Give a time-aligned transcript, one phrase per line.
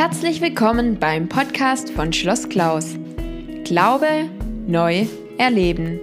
[0.00, 2.96] Herzlich willkommen beim Podcast von Schloss Klaus.
[3.64, 4.30] Glaube
[4.66, 5.04] neu
[5.36, 6.00] erleben.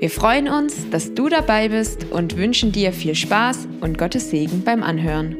[0.00, 4.64] Wir freuen uns, dass du dabei bist und wünschen dir viel Spaß und Gottes Segen
[4.64, 5.34] beim Anhören.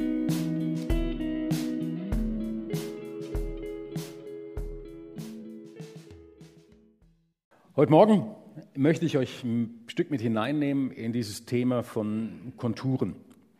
[7.76, 8.26] Heute Morgen
[8.74, 13.16] möchte ich euch ein Stück mit hineinnehmen in dieses Thema von Konturen.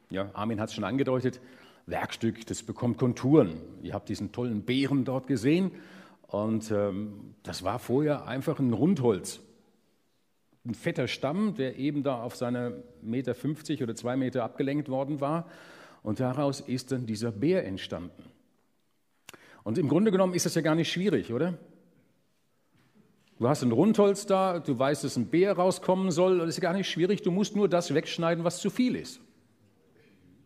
[0.08, 1.38] Ja, Armin hat es schon angedeutet.
[1.86, 3.60] Werkstück, das bekommt Konturen.
[3.82, 5.72] Ihr habt diesen tollen Bären dort gesehen
[6.28, 9.40] und ähm, das war vorher einfach ein Rundholz.
[10.64, 15.20] Ein fetter Stamm, der eben da auf seine Meter 50 oder zwei Meter abgelenkt worden
[15.20, 15.48] war
[16.02, 18.24] und daraus ist dann dieser Bär entstanden.
[19.64, 21.58] Und im Grunde genommen ist das ja gar nicht schwierig, oder?
[23.38, 26.74] Du hast ein Rundholz da, du weißt, dass ein Bär rauskommen soll, das ist gar
[26.74, 29.20] nicht schwierig, du musst nur das wegschneiden, was zu viel ist.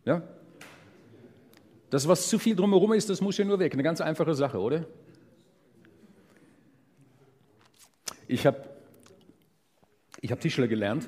[0.03, 0.23] Ja?
[1.89, 3.73] Das, was zu viel drumherum ist, das muss ja nur weg.
[3.73, 4.85] Eine ganz einfache Sache, oder?
[8.27, 8.67] Ich habe
[10.19, 11.07] ich hab Tischler gelernt.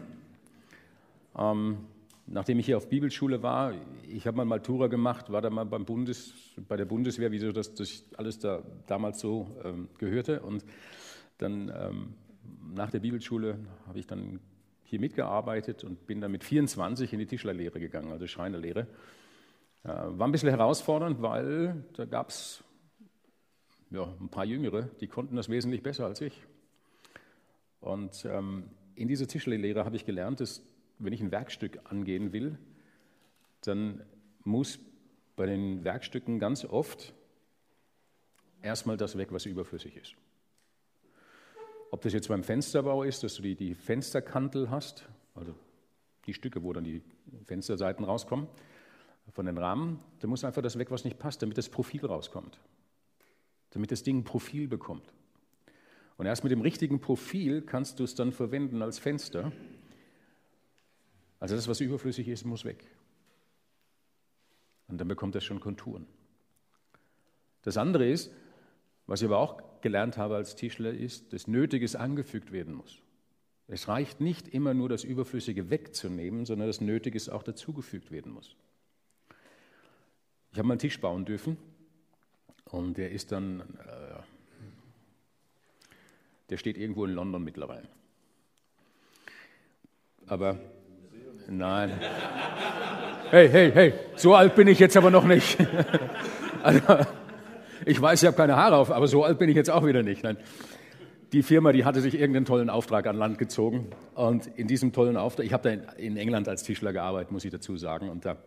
[1.37, 1.79] Ähm,
[2.27, 3.73] nachdem ich hier auf Bibelschule war,
[4.07, 6.33] ich habe mal Matura gemacht, war da mal beim Bundes,
[6.67, 10.41] bei der Bundeswehr, wie so das, das alles da damals so ähm, gehörte.
[10.41, 10.63] Und
[11.39, 12.13] dann ähm,
[12.73, 14.39] nach der Bibelschule habe ich dann
[14.83, 18.87] hier mitgearbeitet und bin dann mit 24 in die Tischlerlehre gegangen, also Schreinerlehre.
[19.89, 22.63] Äh, war ein bisschen herausfordernd, weil da gab es
[23.89, 26.43] ja, ein paar Jüngere, die konnten das wesentlich besser als ich.
[27.81, 30.61] Und ähm, in dieser Tischlerlehre habe ich gelernt, dass
[30.99, 32.59] wenn ich ein Werkstück angehen will,
[33.61, 34.03] dann
[34.43, 34.79] muss
[35.35, 37.13] bei den Werkstücken ganz oft
[38.61, 40.15] erstmal das weg, was überflüssig ist.
[41.91, 45.55] Ob das jetzt beim Fensterbau ist, dass du die, die Fensterkantel hast, also
[46.27, 47.01] die Stücke, wo dann die
[47.45, 48.47] Fensterseiten rauskommen,
[49.31, 52.59] von den Rahmen, da muss einfach das weg, was nicht passt, damit das Profil rauskommt.
[53.71, 55.13] Damit das Ding ein Profil bekommt.
[56.17, 59.51] Und erst mit dem richtigen Profil kannst du es dann verwenden als Fenster.
[61.39, 62.83] Also das, was überflüssig ist, muss weg.
[64.87, 66.07] Und dann bekommt das schon Konturen.
[67.61, 68.31] Das andere ist,
[69.05, 73.01] was ich aber auch gelernt habe als Tischler, ist, dass Nötiges angefügt werden muss.
[73.67, 78.55] Es reicht nicht immer nur das Überflüssige wegzunehmen, sondern das Nötiges auch dazugefügt werden muss.
[80.51, 81.57] Ich habe mal einen Tisch bauen dürfen
[82.65, 84.19] und der ist dann, äh,
[86.49, 87.87] der steht irgendwo in London mittlerweile.
[90.25, 90.59] Aber
[91.47, 91.99] nein.
[93.29, 95.57] Hey, hey, hey, so alt bin ich jetzt aber noch nicht.
[96.63, 96.81] also,
[97.85, 100.01] ich weiß, ich habe keine Haare auf, aber so alt bin ich jetzt auch wieder
[100.01, 100.23] nicht.
[100.23, 100.37] Nein.
[101.31, 103.91] Die Firma, die hatte sich irgendeinen tollen Auftrag an Land gezogen.
[104.15, 107.51] Und in diesem tollen Auftrag, ich habe da in England als Tischler gearbeitet, muss ich
[107.51, 108.09] dazu sagen.
[108.09, 108.37] Und da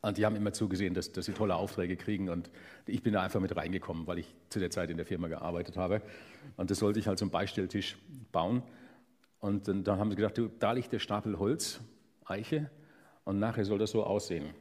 [0.00, 2.28] und die haben immer zugesehen, dass, dass sie tolle Aufträge kriegen.
[2.28, 2.50] Und
[2.86, 5.76] ich bin da einfach mit reingekommen, weil ich zu der Zeit in der Firma gearbeitet
[5.76, 6.02] habe.
[6.56, 7.98] Und das sollte ich halt einen Beistelltisch
[8.30, 8.62] bauen.
[9.40, 11.80] Und dann, dann haben sie gedacht, du, da liegt der Stapel Holz,
[12.24, 12.70] Eiche,
[13.24, 14.54] und nachher soll das so aussehen.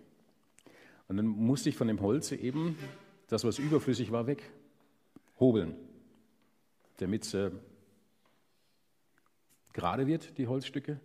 [1.07, 2.77] Und dann musste ich von dem Holz eben
[3.27, 4.51] das, was überflüssig war, weg
[5.39, 5.75] hobeln,
[6.97, 7.51] damit äh,
[9.73, 10.99] gerade wird, die Holzstücke,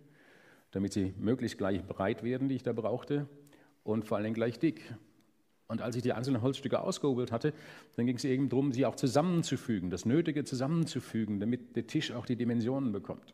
[0.71, 3.27] damit sie möglichst gleich breit werden, die ich da brauchte,
[3.83, 4.95] und vor allem gleich dick.
[5.67, 7.53] Und als ich die einzelnen Holzstücke ausgehobelt hatte,
[7.95, 12.25] dann ging es eben darum, sie auch zusammenzufügen, das Nötige zusammenzufügen, damit der Tisch auch
[12.25, 13.33] die Dimensionen bekommt.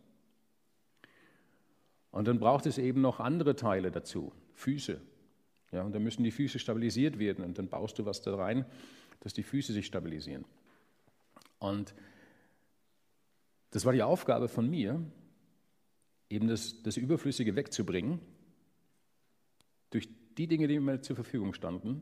[2.12, 5.02] Und dann braucht es eben noch andere Teile dazu, Füße.
[5.72, 8.66] Ja, und dann müssen die Füße stabilisiert werden und dann baust du was da rein,
[9.20, 10.46] dass die Füße sich stabilisieren.
[11.60, 11.94] Und
[13.72, 15.04] das war die Aufgabe von mir,
[16.30, 18.20] eben das, das Überflüssige wegzubringen
[20.38, 22.02] die Dinge, die mir zur Verfügung standen.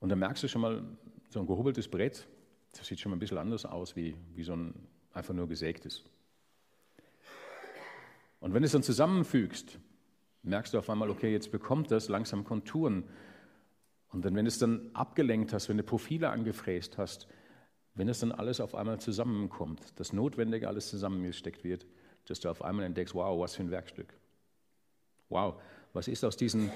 [0.00, 0.82] Und dann merkst du schon mal,
[1.28, 2.26] so ein gehobeltes Brett,
[2.72, 4.74] das sieht schon mal ein bisschen anders aus wie, wie so ein
[5.12, 6.04] einfach nur gesägtes.
[8.40, 9.78] Und wenn du es dann zusammenfügst,
[10.42, 13.04] merkst du auf einmal, okay, jetzt bekommt das langsam Konturen.
[14.12, 17.26] Und dann, wenn du es dann abgelenkt hast, wenn du Profile angefräst hast,
[17.94, 21.86] wenn es dann alles auf einmal zusammenkommt, das Notwendige alles zusammengesteckt wird,
[22.26, 24.12] dass du auf einmal entdeckst, wow, was für ein Werkstück.
[25.28, 25.60] Wow,
[25.96, 26.70] was ist aus diesen,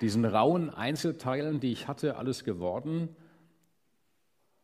[0.00, 3.14] diesen rauen Einzelteilen, die ich hatte, alles geworden?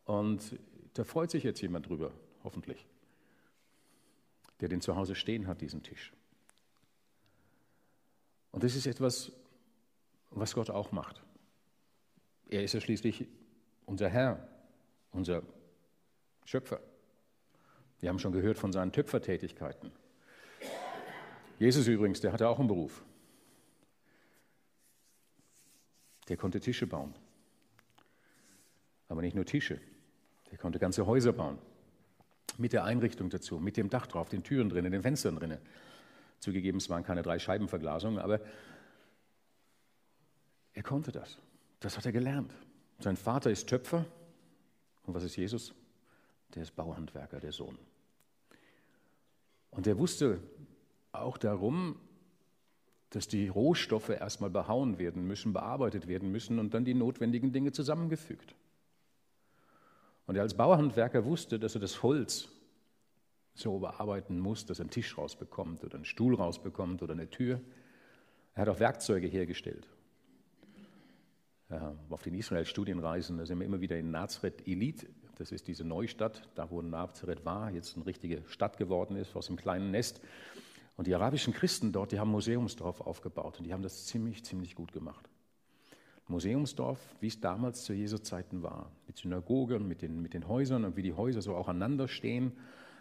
[0.05, 0.59] Und
[0.95, 2.11] da freut sich jetzt jemand drüber,
[2.43, 2.87] hoffentlich,
[4.59, 6.11] der den zu Hause stehen hat, diesen Tisch.
[8.51, 9.31] Und das ist etwas,
[10.31, 11.21] was Gott auch macht.
[12.49, 13.27] Er ist ja schließlich
[13.85, 14.47] unser Herr,
[15.11, 15.43] unser
[16.43, 16.81] Schöpfer.
[17.99, 19.91] Wir haben schon gehört von seinen Töpfertätigkeiten.
[21.59, 23.03] Jesus übrigens, der hatte auch einen Beruf.
[26.31, 27.13] Der konnte Tische bauen.
[29.09, 29.81] Aber nicht nur Tische.
[30.49, 31.57] Der konnte ganze Häuser bauen.
[32.57, 35.57] Mit der Einrichtung dazu, mit dem Dach drauf, den Türen drinnen, den Fenstern drinnen.
[36.39, 38.39] Zugegeben, es waren keine drei Scheibenverglasungen, aber
[40.71, 41.37] er konnte das.
[41.81, 42.53] Das hat er gelernt.
[42.99, 44.05] Sein Vater ist Töpfer.
[45.03, 45.73] Und was ist Jesus?
[46.55, 47.77] Der ist Bauhandwerker, der Sohn.
[49.69, 50.39] Und er wusste
[51.11, 51.99] auch darum,
[53.11, 57.71] dass die Rohstoffe erstmal behauen werden müssen, bearbeitet werden müssen und dann die notwendigen Dinge
[57.73, 58.55] zusammengefügt.
[60.25, 62.47] Und er als Bauhandwerker wusste, dass er das Holz
[63.53, 67.59] so bearbeiten muss, dass er einen Tisch rausbekommt oder einen Stuhl rausbekommt oder eine Tür.
[68.53, 69.87] Er hat auch Werkzeuge hergestellt.
[71.69, 75.07] Ja, auf den Israel-Studienreisen, da sind wir immer wieder in Nazareth Elite.
[75.37, 79.49] Das ist diese Neustadt, da wo Nazareth war, jetzt eine richtige Stadt geworden ist, aus
[79.49, 80.21] einem kleinen Nest.
[80.97, 84.75] Und die arabischen Christen dort, die haben Museumsdorf aufgebaut und die haben das ziemlich, ziemlich
[84.75, 85.29] gut gemacht.
[86.27, 90.85] Museumsdorf, wie es damals zu Jesu Zeiten war, mit Synagogen, mit den, mit den Häusern
[90.85, 92.53] und wie die Häuser so auch aneinander stehen,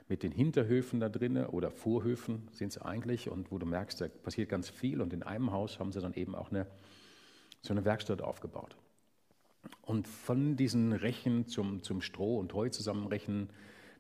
[0.08, 4.08] mit den Hinterhöfen da drinnen oder Vorhöfen sind es eigentlich und wo du merkst, da
[4.08, 6.66] passiert ganz viel und in einem Haus haben sie dann eben auch eine,
[7.62, 8.76] so eine Werkstatt aufgebaut.
[9.82, 13.50] Und von diesen Rechen zum, zum Stroh und Heu zusammenrechen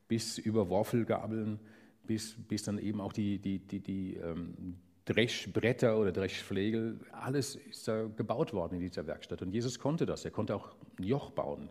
[0.08, 1.60] bis über Worfelgabeln,
[2.06, 7.88] bis, bis dann eben auch die, die, die, die ähm, Dreschbretter oder Dreschflegel, alles ist
[7.88, 9.42] da gebaut worden in dieser Werkstatt.
[9.42, 10.24] Und Jesus konnte das.
[10.24, 11.68] Er konnte auch ein Joch bauen.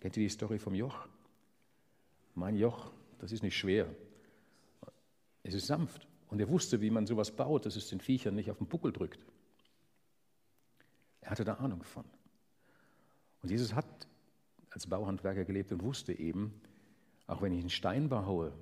[0.00, 1.08] Kennt ihr die Story vom Joch?
[2.34, 3.88] Mein Joch, das ist nicht schwer.
[5.42, 6.06] Es ist sanft.
[6.28, 8.92] Und er wusste, wie man sowas baut, dass es den Viechern nicht auf den Buckel
[8.92, 9.24] drückt.
[11.20, 12.04] Er hatte da Ahnung von.
[13.42, 13.86] Und Jesus hat
[14.70, 16.60] als Bauhandwerker gelebt und wusste eben,
[17.26, 18.52] auch wenn ich einen Stein baue,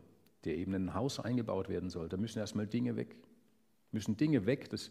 [0.44, 2.08] der eben in ein Haus eingebaut werden soll.
[2.08, 3.16] Da müssen erstmal Dinge weg.
[3.92, 4.90] Müssen Dinge weg, dass,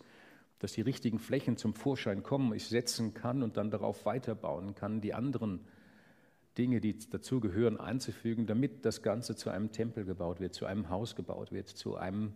[0.60, 5.02] dass die richtigen Flächen zum Vorschein kommen, ich setzen kann und dann darauf weiterbauen kann,
[5.02, 5.62] die anderen
[6.58, 11.16] Dinge, die dazugehören, einzufügen, damit das Ganze zu einem Tempel gebaut wird, zu einem Haus
[11.16, 12.34] gebaut wird, zu einem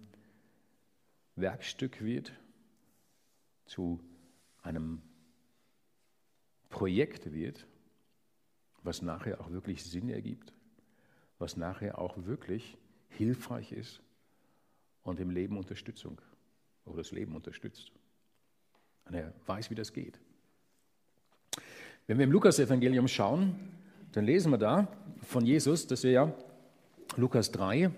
[1.35, 2.33] Werkstück wird,
[3.65, 3.99] zu
[4.61, 5.01] einem
[6.69, 7.67] Projekt wird,
[8.81, 10.53] was nachher auch wirklich Sinn ergibt,
[11.37, 12.77] was nachher auch wirklich
[13.09, 14.01] hilfreich ist
[15.03, 16.19] und im Leben Unterstützung
[16.85, 17.91] oder das Leben unterstützt.
[19.05, 20.19] Und er weiß, wie das geht.
[22.07, 23.55] Wenn wir im Lukas-Evangelium schauen,
[24.13, 24.87] dann lesen wir da
[25.23, 26.33] von Jesus, dass er ja,
[27.15, 27.91] Lukas 3,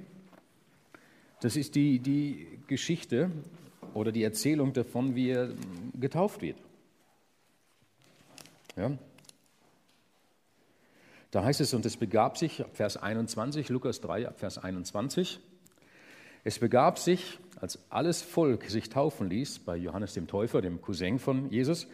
[1.41, 3.31] das ist die, die Geschichte
[3.93, 5.53] oder die Erzählung davon, wie er
[5.99, 6.57] getauft wird.
[8.75, 8.97] Ja,
[11.31, 15.39] da heißt es, und es begab sich, ab Vers 21, Lukas 3, ab Vers 21,
[16.43, 21.19] es begab sich, als alles Volk sich taufen ließ, bei Johannes dem Täufer, dem Cousin
[21.19, 21.87] von Jesus,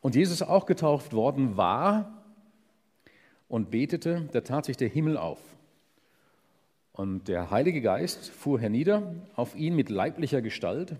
[0.00, 2.24] und Jesus auch getauft worden war
[3.48, 5.40] und betete, da tat sich der Himmel auf.
[6.92, 10.96] Und der Heilige Geist fuhr hernieder auf ihn mit leiblicher Gestalt,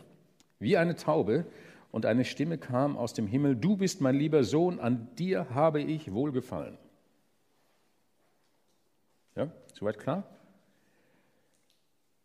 [0.59, 1.47] wie eine Taube,
[1.93, 5.81] und eine Stimme kam aus dem Himmel, du bist mein lieber Sohn, an dir habe
[5.81, 6.77] ich wohlgefallen.
[9.37, 10.25] Ja, soweit klar?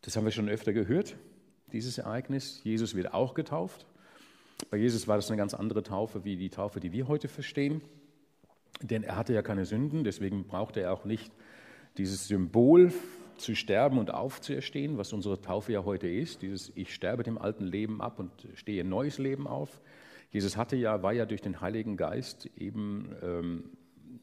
[0.01, 1.17] Das haben wir schon öfter gehört,
[1.71, 2.61] dieses Ereignis.
[2.63, 3.85] Jesus wird auch getauft.
[4.69, 7.81] Bei Jesus war das eine ganz andere Taufe wie die Taufe, die wir heute verstehen.
[8.81, 11.31] Denn er hatte ja keine Sünden, deswegen brauchte er auch nicht
[11.97, 12.93] dieses Symbol
[13.37, 16.41] zu sterben und aufzuerstehen, was unsere Taufe ja heute ist.
[16.41, 19.81] Dieses Ich sterbe dem alten Leben ab und stehe neues Leben auf.
[20.31, 23.63] Jesus hatte ja, war ja durch den Heiligen Geist eben ähm,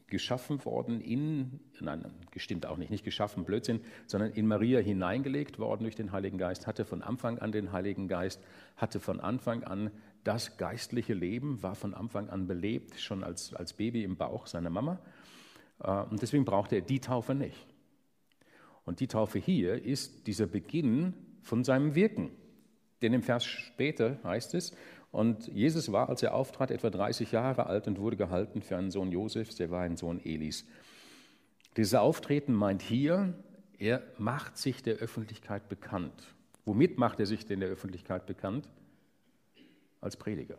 [0.07, 5.83] geschaffen worden in, nein, gestimmt auch nicht, nicht geschaffen, Blödsinn, sondern in Maria hineingelegt worden
[5.83, 8.41] durch den Heiligen Geist, hatte von Anfang an den Heiligen Geist,
[8.77, 9.91] hatte von Anfang an
[10.25, 14.71] das geistliche Leben, war von Anfang an belebt, schon als, als Baby im Bauch seiner
[14.71, 15.01] Mama.
[15.81, 17.67] Äh, und deswegen brauchte er die Taufe nicht.
[18.85, 22.31] Und die Taufe hier ist dieser Beginn von seinem Wirken.
[23.03, 24.75] Denn im Vers später heißt es,
[25.17, 28.91] und Jesus war, als er auftrat, etwa 30 Jahre alt und wurde gehalten für einen
[28.91, 30.67] Sohn Josefs, der war ein Sohn Elis.
[31.79, 33.33] Dieses Auftreten meint hier,
[33.79, 36.35] er macht sich der Öffentlichkeit bekannt.
[36.67, 38.69] Womit macht er sich denn der Öffentlichkeit bekannt?
[40.03, 40.59] Als Prediger.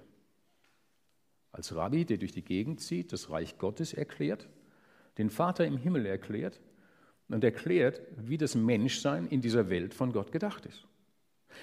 [1.51, 4.49] Als Rabbi, der durch die Gegend zieht, das Reich Gottes erklärt,
[5.19, 6.59] den Vater im Himmel erklärt
[7.27, 10.86] und erklärt, wie das Menschsein in dieser Welt von Gott gedacht ist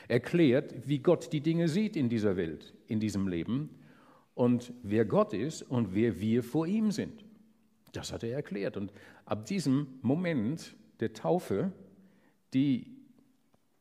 [0.09, 3.71] erklärt, wie Gott die Dinge sieht in dieser Welt, in diesem Leben
[4.35, 7.25] und wer Gott ist und wer wir vor ihm sind.
[7.93, 8.77] Das hat er erklärt.
[8.77, 8.93] Und
[9.25, 11.73] ab diesem Moment der Taufe,
[12.53, 12.97] die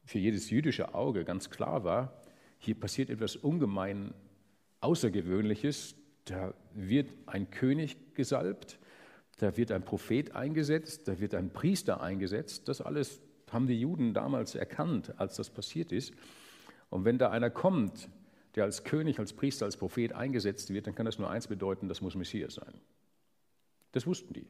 [0.06, 2.22] für jedes jüdische Auge ganz klar war,
[2.60, 4.14] hier passiert etwas ungemein
[4.82, 5.96] Außergewöhnliches,
[6.26, 8.80] da wird ein König gesalbt
[9.38, 12.68] da wird ein Prophet eingesetzt, da wird ein Priester eingesetzt.
[12.68, 13.22] Das alles
[13.54, 16.14] haben die Juden damals erkannt, als das passiert ist.
[16.90, 18.10] Und wenn da einer kommt,
[18.56, 21.88] der als König, als Priester, als Prophet eingesetzt wird, dann kann das nur eins bedeuten,
[21.88, 22.74] das muss Messias sein.
[23.94, 24.48] Das wussten die.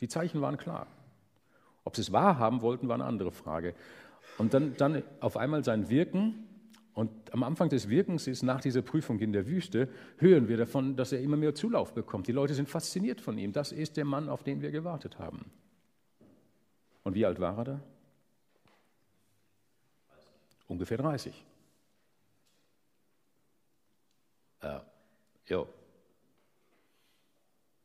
[0.00, 0.86] Die Zeichen waren klar.
[1.84, 3.74] Ob sie es wahrhaben wollten, war eine andere Frage.
[4.38, 6.48] Und dann, dann auf einmal sein Wirken.
[6.94, 10.96] Und am Anfang des Wirkens ist nach dieser Prüfung in der Wüste, hören wir davon,
[10.96, 12.26] dass er immer mehr Zulauf bekommt.
[12.28, 13.52] Die Leute sind fasziniert von ihm.
[13.52, 15.50] Das ist der Mann, auf den wir gewartet haben.
[17.02, 17.80] Und wie alt war er da?
[20.72, 21.44] Ungefähr 30.
[24.62, 24.80] Äh,
[25.48, 25.58] ja.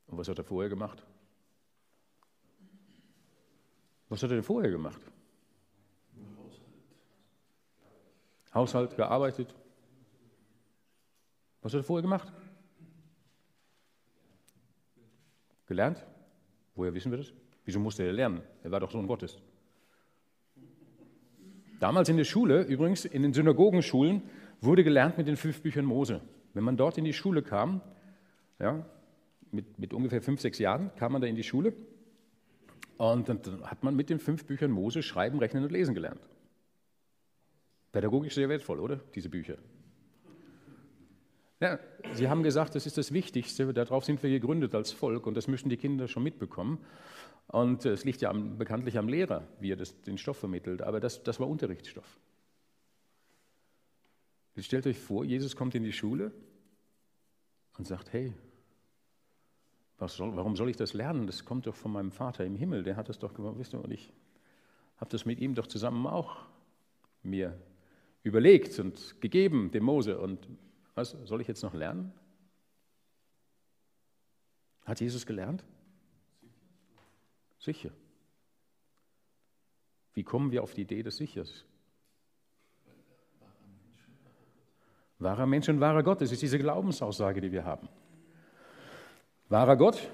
[0.07, 1.03] Und was hat er vorher gemacht?
[4.07, 5.01] Was hat er denn vorher gemacht?
[8.53, 9.53] Haushalt, gearbeitet.
[11.61, 12.31] Was hat er vorher gemacht?
[15.65, 16.05] Gelernt?
[16.73, 17.33] Woher wissen wir das?
[17.65, 18.41] Wieso musste er lernen?
[18.63, 19.37] Er war doch Sohn Gottes.
[21.79, 24.23] Damals in der Schule, übrigens in den Synagogenschulen,
[24.61, 26.21] wurde gelernt mit den fünf Büchern Mose.
[26.53, 27.81] Wenn man dort in die Schule kam,
[28.59, 28.85] ja,
[29.51, 31.73] mit, mit ungefähr fünf, sechs Jahren kam man da in die Schule
[32.97, 36.21] und dann hat man mit den fünf Büchern Mose schreiben, rechnen und lesen gelernt.
[37.91, 38.99] Pädagogisch sehr wertvoll, oder?
[39.15, 39.57] Diese Bücher.
[41.59, 41.79] Ja,
[42.13, 45.47] Sie haben gesagt, das ist das Wichtigste, darauf sind wir gegründet als Volk und das
[45.47, 46.79] müssen die Kinder schon mitbekommen.
[47.47, 51.23] Und es liegt ja bekanntlich am Lehrer, wie er das, den Stoff vermittelt, aber das,
[51.23, 52.19] das war Unterrichtsstoff.
[54.55, 56.31] Jetzt stellt euch vor, Jesus kommt in die Schule
[57.77, 58.33] und sagt, hey,
[60.05, 61.25] soll, warum soll ich das lernen?
[61.25, 63.83] Das kommt doch von meinem Vater im Himmel, der hat das doch gemacht, wisst ihr,
[63.83, 64.13] und ich
[64.97, 66.37] habe das mit ihm doch zusammen auch
[67.23, 67.57] mir
[68.23, 70.19] überlegt und gegeben, dem Mose.
[70.19, 70.47] Und
[70.97, 72.11] was soll ich jetzt noch lernen?
[74.85, 75.63] Hat Jesus gelernt?
[77.59, 77.91] Sicher.
[80.13, 81.65] Wie kommen wir auf die Idee des Sichers?
[85.19, 87.89] Wahrer Mensch und wahrer Gott, das ist diese Glaubensaussage, die wir haben.
[89.49, 90.09] Wahrer Gott,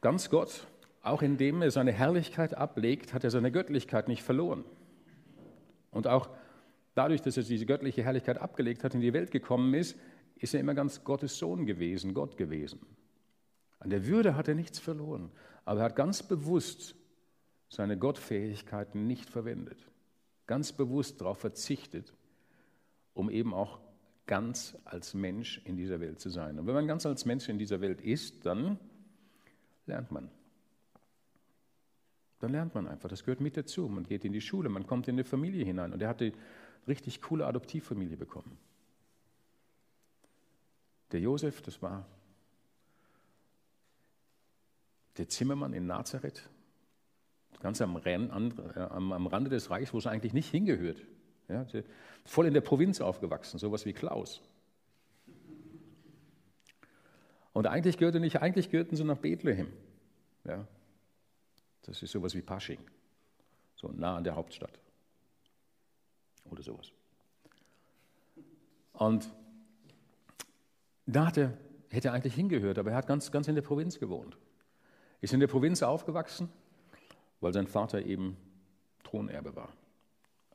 [0.00, 0.66] ganz Gott,
[1.02, 4.64] auch indem er seine Herrlichkeit ablegt, hat er seine Göttlichkeit nicht verloren.
[5.90, 6.28] Und auch
[6.94, 9.96] dadurch, dass er diese göttliche Herrlichkeit abgelegt hat, in die Welt gekommen ist,
[10.38, 12.80] ist er immer ganz Gottes Sohn gewesen, Gott gewesen.
[13.80, 15.30] An der Würde hat er nichts verloren,
[15.64, 16.94] aber er hat ganz bewusst
[17.68, 19.90] seine Gottfähigkeiten nicht verwendet,
[20.46, 22.14] ganz bewusst darauf verzichtet,
[23.14, 23.80] um eben auch
[24.26, 26.58] ganz als Mensch in dieser Welt zu sein.
[26.58, 28.78] Und wenn man ganz als Mensch in dieser Welt ist, dann
[29.86, 30.30] lernt man.
[32.38, 33.88] Dann lernt man einfach, das gehört mit dazu.
[33.88, 35.92] Man geht in die Schule, man kommt in eine Familie hinein.
[35.92, 36.32] Und er hatte
[36.86, 38.58] richtig coole Adoptivfamilie bekommen.
[41.12, 42.06] Der Josef, das war
[45.16, 46.48] der Zimmermann in Nazareth,
[47.60, 51.02] ganz am, Rande des Reichs, wo es eigentlich nicht hingehört.
[51.48, 51.66] Ja,
[52.24, 54.42] voll in der Provinz aufgewachsen, sowas wie Klaus.
[57.52, 59.72] Und eigentlich, gehörte nicht, eigentlich gehörten sie nach Bethlehem.
[60.44, 60.68] Ja,
[61.82, 62.78] das ist sowas wie Pasching,
[63.74, 64.78] so nah an der Hauptstadt
[66.44, 66.92] oder sowas.
[68.92, 69.28] Und
[71.08, 71.56] da hatte,
[71.88, 74.36] hätte er eigentlich hingehört, aber er hat ganz, ganz in der Provinz gewohnt.
[75.20, 76.48] Ist in der Provinz aufgewachsen,
[77.40, 78.36] weil sein Vater eben
[79.04, 79.72] Thronerbe war.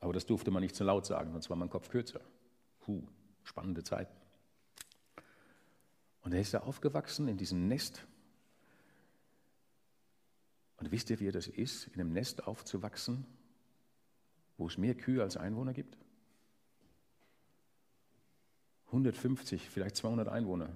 [0.00, 2.20] Aber das durfte man nicht zu laut sagen, sonst war mein Kopf kürzer.
[2.80, 3.02] Puh,
[3.42, 4.14] spannende Zeiten.
[6.22, 8.06] Und er ist da aufgewachsen in diesem Nest.
[10.76, 13.26] Und wisst ihr, wie das ist, in einem Nest aufzuwachsen,
[14.56, 15.98] wo es mehr Kühe als Einwohner gibt?
[18.94, 20.68] 150, vielleicht 200 Einwohner.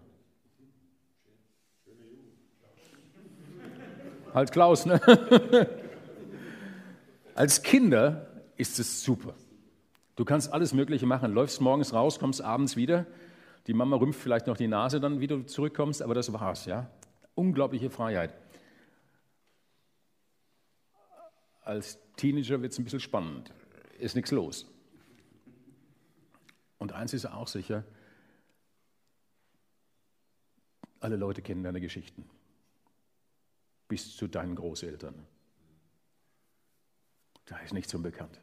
[4.35, 5.01] Halt Klaus, ne?
[7.35, 9.35] Als Kinder ist es super.
[10.17, 11.33] Du kannst alles Mögliche machen.
[11.33, 13.07] Läufst morgens raus, kommst abends wieder.
[13.69, 16.91] Die Mama rümpft vielleicht noch die Nase dann, wie du zurückkommst, aber das war's, ja.
[17.37, 18.35] Unglaubliche Freiheit.
[21.63, 23.53] Als Teenager wird es ein bisschen spannend.
[24.01, 24.67] Ist nichts los.
[26.79, 27.85] Und eins ist auch sicher,
[31.00, 32.28] alle Leute kennen deine Geschichten.
[33.88, 35.14] Bis zu deinen Großeltern.
[37.47, 38.40] Da ist nichts unbekannt.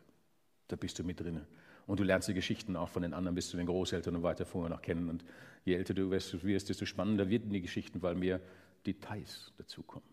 [0.67, 1.45] Da bist du mit drin.
[1.85, 4.45] Und du lernst die Geschichten auch von den anderen bis zu den Großeltern und weiter
[4.45, 5.09] vorher noch kennen.
[5.09, 5.23] Und
[5.63, 8.41] je älter du wirst, desto spannender werden die Geschichten, weil mehr
[8.85, 10.07] Details dazukommen.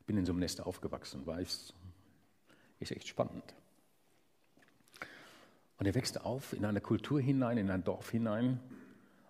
[0.00, 1.74] Ich bin in so einem Nest aufgewachsen, weiß,
[2.80, 3.54] ist echt spannend.
[5.76, 8.60] Und er wächst auf in eine Kultur hinein, in ein Dorf hinein,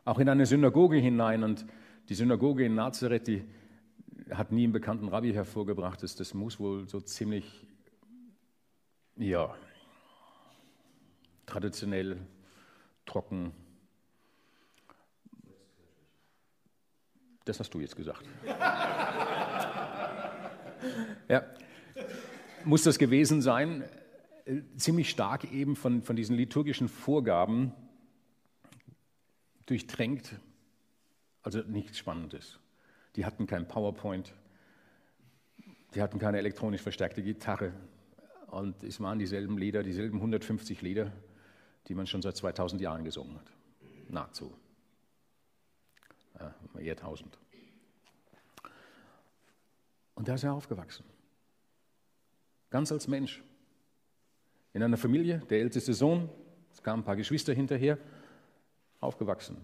[0.05, 1.43] auch in eine Synagoge hinein.
[1.43, 1.67] Und
[2.09, 3.45] die Synagoge in Nazareth, die,
[4.31, 6.03] hat nie einen bekannten Rabbi hervorgebracht.
[6.03, 7.67] Das, das muss wohl so ziemlich,
[9.17, 9.55] ja,
[11.47, 12.19] traditionell,
[13.07, 13.53] trocken.
[17.45, 18.25] Das hast du jetzt gesagt.
[21.29, 21.43] ja,
[22.65, 23.85] muss das gewesen sein.
[24.77, 27.73] Ziemlich stark eben von, von diesen liturgischen Vorgaben
[29.71, 30.35] durchtränkt.
[31.43, 32.59] Also nichts Spannendes.
[33.17, 34.35] Die hatten kein PowerPoint,
[35.95, 37.73] die hatten keine elektronisch verstärkte Gitarre.
[38.49, 41.13] Und es waren dieselben Lieder, dieselben 150 Lieder,
[41.89, 43.51] die man schon seit 2000 Jahren gesungen hat.
[44.09, 44.53] Nahezu.
[46.39, 47.39] Ja, eher 1000.
[50.15, 51.05] Und da ist er aufgewachsen.
[52.71, 53.43] Ganz als Mensch.
[54.73, 56.29] In einer Familie, der älteste Sohn,
[56.73, 57.99] es kamen ein paar Geschwister hinterher,
[59.01, 59.57] aufgewachsen.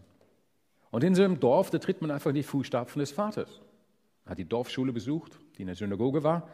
[0.90, 3.60] Und in so einem Dorf, da tritt man einfach in die Fußstapfen des Vaters.
[4.24, 6.48] Hat die Dorfschule besucht, die in der Synagoge war,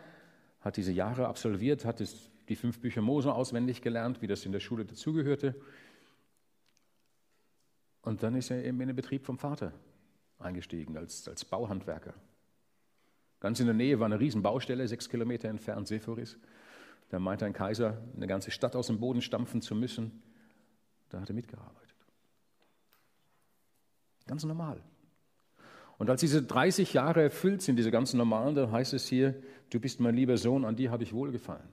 [0.60, 4.52] hat diese Jahre absolviert, hat es, die fünf Bücher Mose auswendig gelernt, wie das in
[4.52, 5.54] der Schule dazugehörte.
[8.02, 9.72] Und dann ist er eben in den Betrieb vom Vater
[10.38, 12.14] eingestiegen, als, als Bauhandwerker.
[13.40, 16.36] Ganz in der Nähe war eine Riesenbaustelle, sechs Kilometer entfernt, Sephoris.
[17.08, 20.22] Da meinte ein Kaiser, eine ganze Stadt aus dem Boden stampfen zu müssen.
[21.10, 21.81] Da hat er mitgearbeitet.
[24.26, 24.80] Ganz normal.
[25.98, 29.34] Und als diese 30 Jahre erfüllt sind, diese ganz normalen, dann heißt es hier,
[29.70, 31.68] du bist mein lieber Sohn, an dir habe ich wohlgefallen.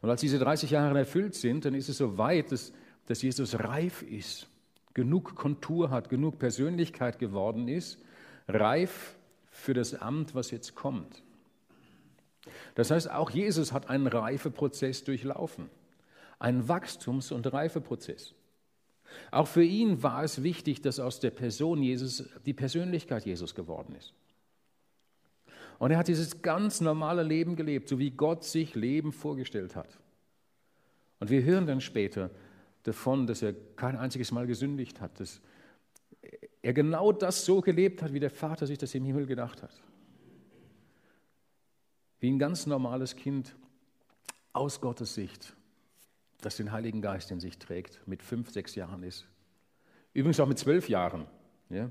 [0.00, 2.72] Und als diese 30 Jahre erfüllt sind, dann ist es so weit, dass,
[3.06, 4.48] dass Jesus reif ist,
[4.94, 7.98] genug Kontur hat, genug Persönlichkeit geworden ist,
[8.48, 9.16] reif
[9.50, 11.22] für das Amt, was jetzt kommt.
[12.74, 15.68] Das heißt, auch Jesus hat einen Reifeprozess durchlaufen,
[16.38, 18.34] einen Wachstums- und Reifeprozess.
[19.30, 23.94] Auch für ihn war es wichtig, dass aus der Person Jesus die Persönlichkeit Jesus geworden
[23.94, 24.12] ist.
[25.78, 29.98] Und er hat dieses ganz normale Leben gelebt, so wie Gott sich Leben vorgestellt hat.
[31.20, 32.30] Und wir hören dann später
[32.82, 35.40] davon, dass er kein einziges Mal gesündigt hat, dass
[36.62, 39.82] er genau das so gelebt hat, wie der Vater sich das im Himmel gedacht hat.
[42.18, 43.54] Wie ein ganz normales Kind
[44.52, 45.54] aus Gottes Sicht
[46.40, 49.26] das den Heiligen Geist in sich trägt, mit fünf, sechs Jahren ist.
[50.12, 51.26] Übrigens auch mit zwölf Jahren.
[51.68, 51.84] Ja.
[51.84, 51.90] Ein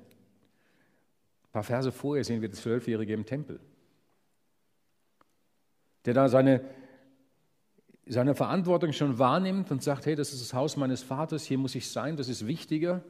[1.51, 3.59] paar Verse vorher sehen wir das Zwölfjährige im Tempel,
[6.05, 6.63] der da seine,
[8.05, 11.75] seine Verantwortung schon wahrnimmt und sagt, hey, das ist das Haus meines Vaters, hier muss
[11.75, 13.03] ich sein, das ist wichtiger.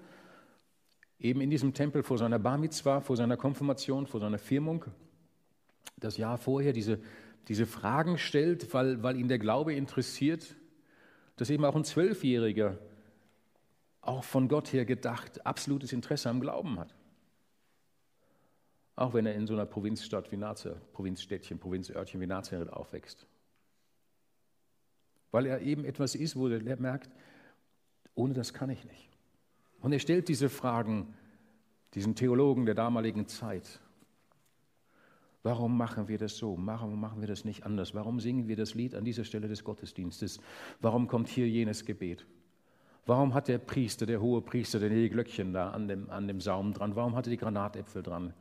[1.20, 4.86] Eben in diesem Tempel vor seiner Bar Mitzvah, vor seiner Konfirmation, vor seiner Firmung,
[5.98, 7.00] das Jahr vorher diese,
[7.50, 10.56] diese Fragen stellt, weil, weil ihn der Glaube interessiert
[11.40, 12.78] dass eben auch ein Zwölfjähriger,
[14.02, 16.94] auch von Gott her gedacht, absolutes Interesse am Glauben hat.
[18.98, 23.26] Auch wenn er in so einer Provinzstadt wie Nazareth, Provinzstädtchen, Provinzörtchen wie Nazareth aufwächst.
[25.32, 27.10] Weil er eben etwas ist, wo er merkt,
[28.16, 29.10] ohne das kann ich nicht.
[29.80, 31.14] Und er stellt diese Fragen
[31.94, 33.80] diesen Theologen der damaligen Zeit.
[35.42, 36.58] Warum machen wir das so?
[36.60, 37.94] Warum machen wir das nicht anders?
[37.94, 40.40] Warum singen wir das Lied an dieser Stelle des Gottesdienstes?
[40.82, 42.26] Warum kommt hier jenes Gebet?
[43.06, 46.74] Warum hat der Priester, der hohe Priester, die Glöckchen da an dem, an dem Saum
[46.74, 46.96] dran?
[46.96, 48.34] Warum hat er die Granatäpfel dran?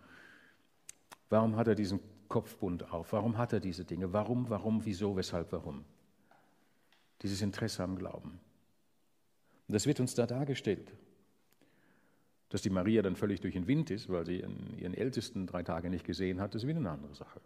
[1.30, 3.12] Warum hat er diesen Kopfbund auf?
[3.12, 4.12] Warum hat er diese Dinge?
[4.12, 5.84] Warum, warum, wieso, weshalb, warum?
[7.22, 8.40] Dieses Interesse am Glauben.
[9.68, 10.92] Und das wird uns da dargestellt.
[12.48, 14.42] Dass die Maria dann völlig durch den Wind ist, weil sie
[14.78, 17.40] ihren Ältesten drei Tage nicht gesehen hat, ist wieder eine andere Sache.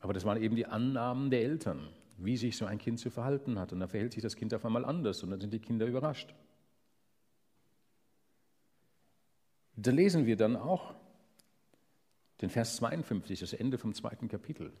[0.00, 3.58] Aber das waren eben die Annahmen der Eltern, wie sich so ein Kind zu verhalten
[3.58, 3.72] hat.
[3.72, 6.34] Und dann verhält sich das Kind auf einmal anders und dann sind die Kinder überrascht.
[9.76, 10.94] Da lesen wir dann auch
[12.42, 14.72] den Vers 52, das Ende vom zweiten Kapitel.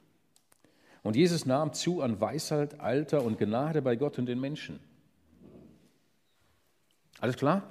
[1.02, 4.80] Und Jesus nahm zu an Weisheit, Alter und Gnade bei Gott und den Menschen.
[7.20, 7.62] Alles klar?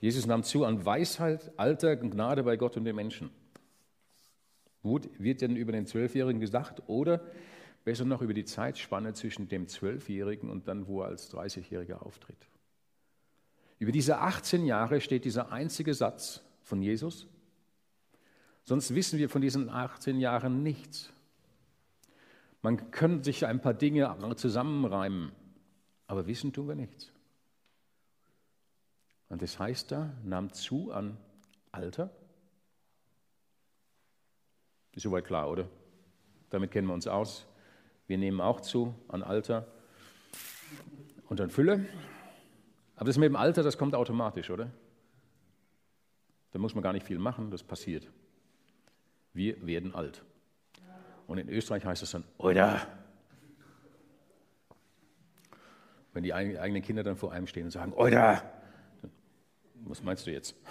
[0.00, 3.30] Jesus nahm zu an Weisheit, Alter, Gnade bei Gott und den Menschen.
[4.82, 7.22] Wird denn über den Zwölfjährigen gesagt oder
[7.84, 12.48] besser noch über die Zeitspanne zwischen dem Zwölfjährigen und dann, wo er als 30-Jähriger auftritt?
[13.78, 17.26] Über diese 18 Jahre steht dieser einzige Satz von Jesus.
[18.64, 21.12] Sonst wissen wir von diesen 18 Jahren nichts.
[22.62, 25.32] Man könnte sich ein paar Dinge zusammenreimen.
[26.06, 27.10] Aber wissen tun wir nichts.
[29.28, 31.16] Und das heißt da, nahm zu an
[31.72, 32.10] Alter.
[34.92, 35.68] Ist soweit klar, oder?
[36.50, 37.46] Damit kennen wir uns aus.
[38.06, 39.66] Wir nehmen auch zu an Alter
[41.28, 41.86] und an Fülle.
[42.96, 44.70] Aber das mit dem Alter, das kommt automatisch, oder?
[46.52, 48.08] Da muss man gar nicht viel machen, das passiert.
[49.32, 50.22] Wir werden alt.
[51.26, 52.86] Und in Österreich heißt es dann, oder?
[56.14, 58.42] Wenn die eigenen Kinder dann vor einem stehen und sagen, oder?
[59.74, 60.54] Was meinst du jetzt?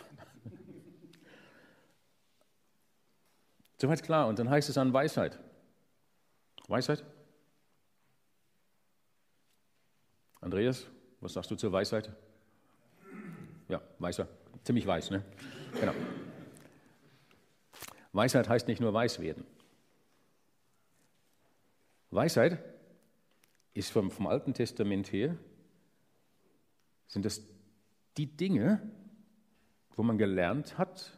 [3.78, 4.28] Soweit klar.
[4.28, 5.38] Und dann heißt es an Weisheit.
[6.70, 7.04] Weisheit?
[10.40, 10.88] Andreas,
[11.20, 12.10] was sagst du zur Weisheit?
[13.68, 14.30] Ja, weißer.
[14.64, 15.26] Ziemlich weiß, ne?
[15.78, 15.94] Genau.
[18.14, 19.46] Weisheit heißt nicht nur weiß werden.
[22.12, 22.73] Weisheit
[23.74, 25.38] ist vom, vom Alten Testament her,
[27.08, 27.42] sind das
[28.18, 28.82] die Dinge,
[29.96, 31.18] wo man gelernt hat,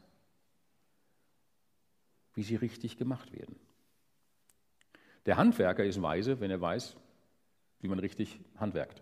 [2.34, 3.56] wie sie richtig gemacht werden.
[5.26, 6.96] Der Handwerker ist weise, wenn er weiß,
[7.80, 9.02] wie man richtig handwerkt.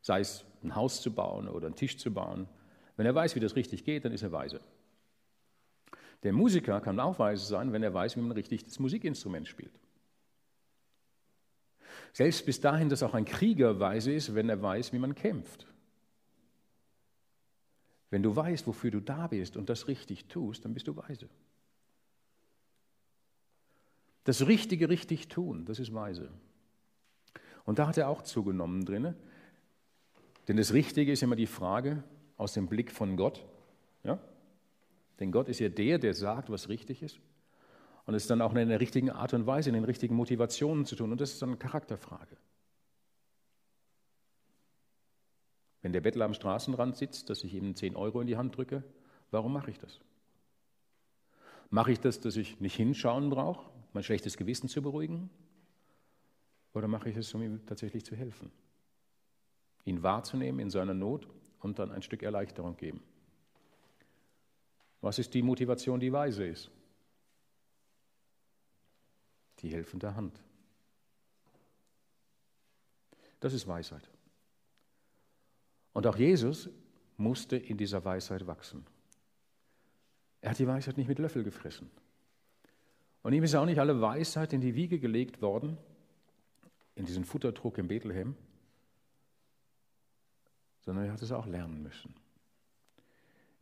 [0.00, 2.48] Sei es ein Haus zu bauen oder einen Tisch zu bauen.
[2.96, 4.60] Wenn er weiß, wie das richtig geht, dann ist er weise.
[6.22, 9.72] Der Musiker kann auch weise sein, wenn er weiß, wie man richtig das Musikinstrument spielt.
[12.12, 15.66] Selbst bis dahin, dass auch ein Krieger weise ist, wenn er weiß, wie man kämpft.
[18.10, 21.28] Wenn du weißt, wofür du da bist und das richtig tust, dann bist du weise.
[24.24, 26.28] Das Richtige richtig tun, das ist weise.
[27.64, 29.14] Und da hat er auch zugenommen drin.
[30.48, 32.04] Denn das Richtige ist immer die Frage
[32.36, 33.44] aus dem Blick von Gott.
[34.04, 34.18] Ja?
[35.18, 37.20] Denn Gott ist ja der, der sagt, was richtig ist.
[38.04, 40.96] Und es dann auch in der richtigen Art und Weise, in den richtigen Motivationen zu
[40.96, 41.12] tun.
[41.12, 42.36] Und das ist dann eine Charakterfrage.
[45.82, 48.84] Wenn der Bettler am Straßenrand sitzt, dass ich ihm 10 Euro in die Hand drücke,
[49.30, 50.00] warum mache ich das?
[51.70, 55.30] Mache ich das, dass ich nicht hinschauen brauche, mein schlechtes Gewissen zu beruhigen?
[56.74, 58.50] Oder mache ich es, um ihm tatsächlich zu helfen?
[59.84, 61.28] Ihn wahrzunehmen in seiner Not
[61.60, 63.02] und dann ein Stück Erleichterung geben.
[65.00, 66.70] Was ist die Motivation, die weise ist?
[69.62, 70.42] Die helfende Hand.
[73.40, 74.08] Das ist Weisheit.
[75.92, 76.68] Und auch Jesus
[77.16, 78.86] musste in dieser Weisheit wachsen.
[80.40, 81.90] Er hat die Weisheit nicht mit Löffel gefressen.
[83.22, 85.78] Und ihm ist auch nicht alle Weisheit in die Wiege gelegt worden,
[86.94, 88.36] in diesen Futtertrog in Bethlehem,
[90.80, 92.14] sondern er hat es auch lernen müssen.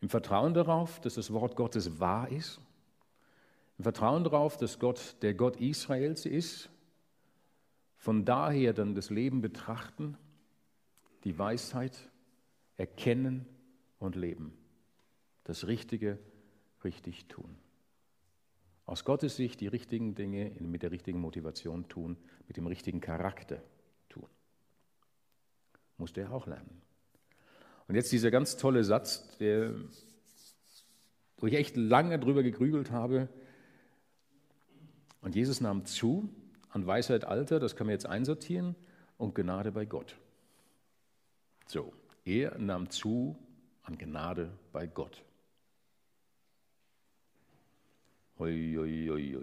[0.01, 2.61] Im Vertrauen darauf, dass das Wort Gottes wahr ist,
[3.83, 6.71] Vertrauen darauf, dass Gott der Gott Israels ist,
[7.97, 10.17] von daher dann das Leben betrachten,
[11.25, 12.11] die Weisheit
[12.77, 13.47] erkennen
[13.99, 14.57] und leben.
[15.45, 16.19] Das Richtige
[16.83, 17.57] richtig tun.
[18.87, 22.17] Aus Gottes Sicht die richtigen Dinge mit der richtigen Motivation tun,
[22.49, 23.63] mit dem richtigen Charakter
[24.09, 24.27] tun.
[25.97, 26.83] Musste er auch lernen.
[27.87, 29.75] Und jetzt dieser ganz tolle Satz, der,
[31.37, 33.29] wo ich echt lange drüber gegrübelt habe.
[35.21, 36.29] Und Jesus nahm zu
[36.71, 38.75] an Weisheit, Alter, das kann man jetzt einsortieren,
[39.19, 40.17] und Gnade bei Gott.
[41.67, 41.93] So,
[42.25, 43.37] er nahm zu
[43.83, 45.23] an Gnade bei Gott.
[48.39, 49.37] Ui, ui, ui,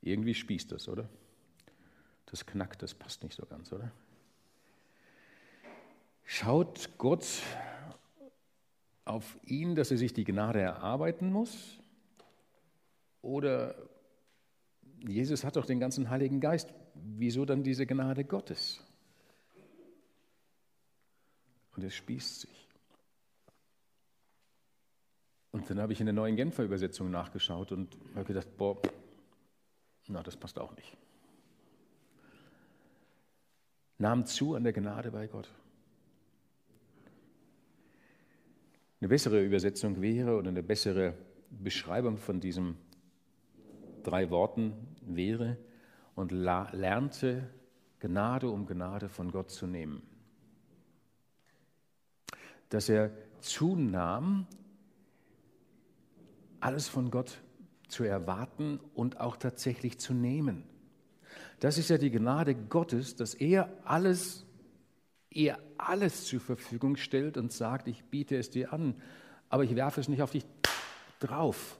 [0.00, 1.08] Irgendwie spießt das, oder?
[2.26, 3.90] Das knackt, das passt nicht so ganz, oder?
[6.24, 7.26] Schaut Gott
[9.04, 11.78] auf ihn, dass er sich die Gnade erarbeiten muss?
[13.24, 13.74] Oder
[14.98, 16.74] Jesus hat doch den ganzen Heiligen Geist.
[16.94, 18.84] Wieso dann diese Gnade Gottes?
[21.74, 22.68] Und es spießt sich.
[25.52, 28.76] Und dann habe ich in der neuen Genfer Übersetzung nachgeschaut und habe gedacht, boah,
[30.08, 30.94] na, das passt auch nicht.
[33.96, 35.50] Nahm zu an der Gnade bei Gott.
[39.00, 41.14] Eine bessere Übersetzung wäre oder eine bessere
[41.50, 42.76] Beschreibung von diesen
[44.06, 45.56] drei Worten wäre
[46.14, 47.50] und lernte
[48.00, 50.02] Gnade um Gnade von Gott zu nehmen
[52.74, 54.48] dass er zunahm,
[56.58, 57.40] alles von Gott
[57.86, 60.64] zu erwarten und auch tatsächlich zu nehmen.
[61.60, 64.44] Das ist ja die Gnade Gottes, dass er alles,
[65.30, 69.00] er alles zur Verfügung stellt und sagt, ich biete es dir an,
[69.48, 70.44] aber ich werfe es nicht auf dich
[71.20, 71.78] drauf.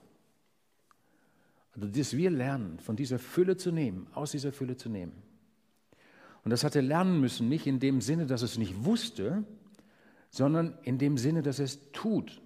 [1.75, 5.11] Also, dass wir lernen, von dieser Fülle zu nehmen, aus dieser Fülle zu nehmen.
[6.43, 9.43] Und das hat er lernen müssen, nicht in dem Sinne, dass er es nicht wusste,
[10.29, 12.41] sondern in dem Sinne, dass er es tut.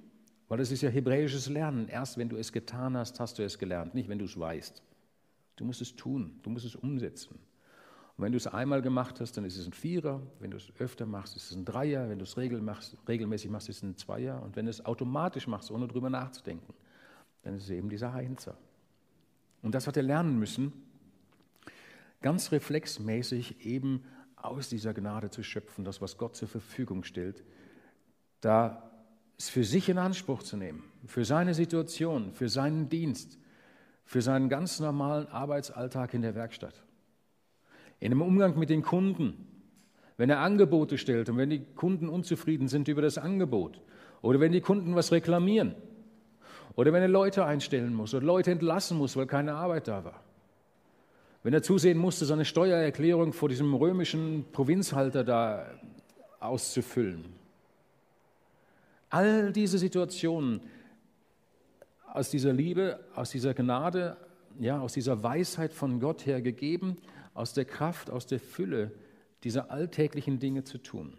[0.48, 1.88] Weil das ist ja hebräisches Lernen.
[1.90, 4.82] Erst wenn du es getan hast, hast du es gelernt, nicht wenn du es weißt.
[5.58, 7.36] Du musst es tun, du musst es umsetzen.
[8.18, 10.22] Und wenn du es einmal gemacht hast, dann ist es ein Vierer.
[10.40, 12.10] Wenn du es öfter machst, ist es ein Dreier.
[12.10, 14.42] Wenn du es regelmäßig machst, ist es ein Zweier.
[14.42, 16.74] Und wenn du es automatisch machst, ohne drüber nachzudenken,
[17.44, 18.58] dann ist es eben dieser Einser.
[19.62, 20.74] Und das hat er lernen müssen,
[22.22, 24.04] ganz reflexmäßig eben
[24.36, 27.44] aus dieser Gnade zu schöpfen, das, was Gott zur Verfügung stellt,
[28.42, 28.92] da
[29.38, 33.38] es für sich in Anspruch zu nehmen, für seine Situation, für seinen Dienst,
[34.06, 36.84] für seinen ganz normalen Arbeitsalltag in der Werkstatt.
[38.00, 39.46] In dem Umgang mit den Kunden,
[40.18, 43.82] wenn er Angebote stellt und wenn die Kunden unzufrieden sind über das Angebot
[44.22, 45.76] oder wenn die Kunden was reklamieren
[46.76, 50.24] oder wenn er Leute einstellen muss oder Leute entlassen muss, weil keine Arbeit da war.
[51.44, 55.66] Wenn er zusehen musste, seine Steuererklärung vor diesem römischen Provinzhalter da
[56.40, 57.26] auszufüllen.
[59.10, 60.62] All diese Situationen
[62.14, 64.18] aus dieser Liebe, aus dieser Gnade,
[64.60, 66.98] ja, aus dieser Weisheit von Gott her gegeben
[67.40, 68.92] aus der Kraft, aus der Fülle
[69.46, 71.16] dieser alltäglichen Dinge zu tun.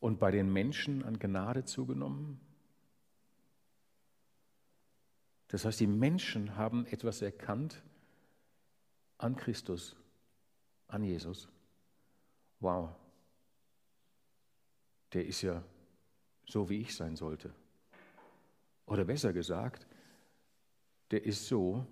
[0.00, 2.40] Und bei den Menschen an Gnade zugenommen?
[5.48, 7.82] Das heißt, die Menschen haben etwas erkannt
[9.16, 9.96] an Christus,
[10.86, 11.48] an Jesus.
[12.60, 12.94] Wow,
[15.12, 15.62] der ist ja
[16.46, 17.54] so, wie ich sein sollte.
[18.86, 19.86] Oder besser gesagt,
[21.10, 21.86] der ist so,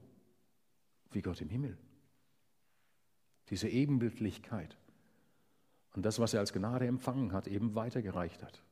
[1.10, 1.78] wie Gott im Himmel.
[3.48, 4.76] Diese Ebenbildlichkeit
[5.96, 8.62] und das, was er als Gnade empfangen hat, eben weitergereicht hat.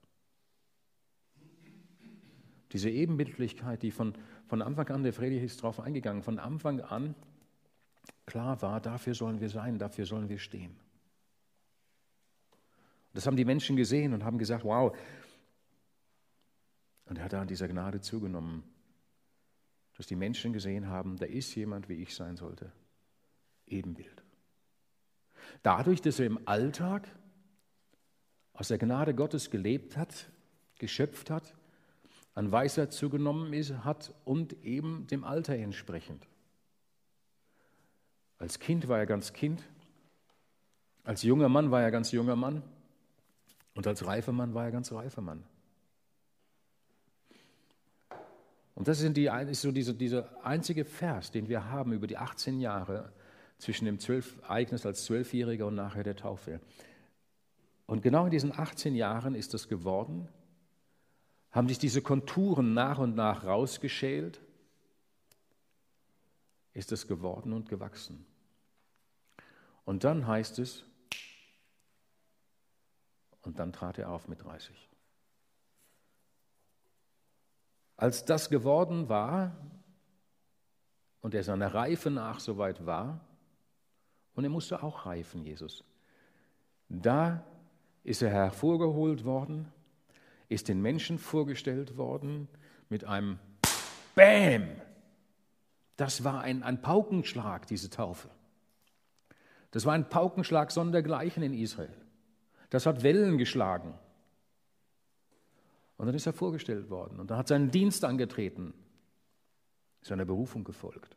[2.73, 4.15] Diese Ebenbildlichkeit, die von,
[4.47, 7.15] von Anfang an, der Friedrich ist darauf eingegangen, von Anfang an
[8.27, 10.77] klar war, dafür sollen wir sein, dafür sollen wir stehen.
[13.13, 14.97] Das haben die Menschen gesehen und haben gesagt, wow.
[17.07, 18.65] Und er hat an dieser Gnade zugenommen
[19.97, 22.73] dass die Menschen gesehen haben, da ist jemand, wie ich sein sollte.
[23.67, 24.14] Ebenbild.
[25.63, 27.09] Dadurch, dass er im Alltag
[28.53, 30.31] aus der Gnade Gottes gelebt hat,
[30.79, 31.55] geschöpft hat,
[32.35, 36.27] an Weisheit zugenommen ist, hat und eben dem Alter entsprechend.
[38.39, 39.63] Als Kind war er ganz Kind,
[41.05, 42.63] als junger Mann war er ganz junger Mann
[43.75, 45.45] und als reifer Mann war er ganz reifer Mann.
[48.75, 52.17] Und das ist, die, ist so dieser, dieser einzige Vers, den wir haben über die
[52.17, 53.13] 18 Jahre
[53.59, 53.99] zwischen dem
[54.43, 56.61] Ereignis als Zwölfjähriger und nachher der Taufe.
[57.87, 60.29] Und genau in diesen 18 Jahren ist das geworden,
[61.51, 64.41] haben sich diese Konturen nach und nach rausgeschält,
[66.73, 68.27] ist es geworden und gewachsen.
[69.85, 70.85] Und dann heißt es,
[73.43, 74.89] und dann trat er auf mit 30.
[77.97, 79.57] Als das geworden war
[81.21, 83.21] und er seiner Reife nach soweit war,
[84.35, 85.85] und er musste auch reifen, Jesus,
[86.89, 87.45] da
[88.03, 89.73] ist er hervorgeholt worden,
[90.49, 92.49] ist den Menschen vorgestellt worden
[92.89, 93.39] mit einem
[94.15, 94.69] Bäm.
[95.97, 98.29] Das war ein, ein Paukenschlag, diese Taufe.
[99.71, 101.95] Das war ein Paukenschlag sondergleichen in Israel.
[102.71, 103.95] Das hat Wellen geschlagen.
[105.97, 108.75] Und dann ist er vorgestellt worden und dann hat seinen Dienst angetreten,
[110.03, 111.17] seiner Berufung gefolgt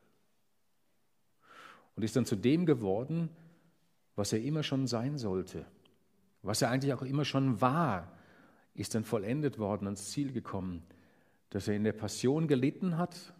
[1.98, 3.30] und ist dann zu dem geworden,
[4.16, 5.66] was er immer schon sein sollte,
[6.44, 8.12] was er eigentlich auch immer schon war,
[8.76, 10.84] ist dann vollendet worden, ans Ziel gekommen,
[11.50, 13.34] dass er in der Passion gelitten hat,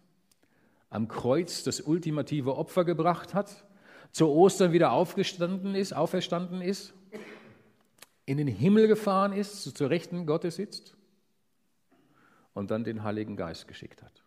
[0.90, 3.64] am Kreuz das ultimative Opfer gebracht hat,
[4.10, 6.94] zu Ostern wieder aufgestanden ist, auferstanden ist,
[8.26, 10.96] in den Himmel gefahren ist, zur Rechten Gottes sitzt
[12.54, 14.24] und dann den Heiligen Geist geschickt hat.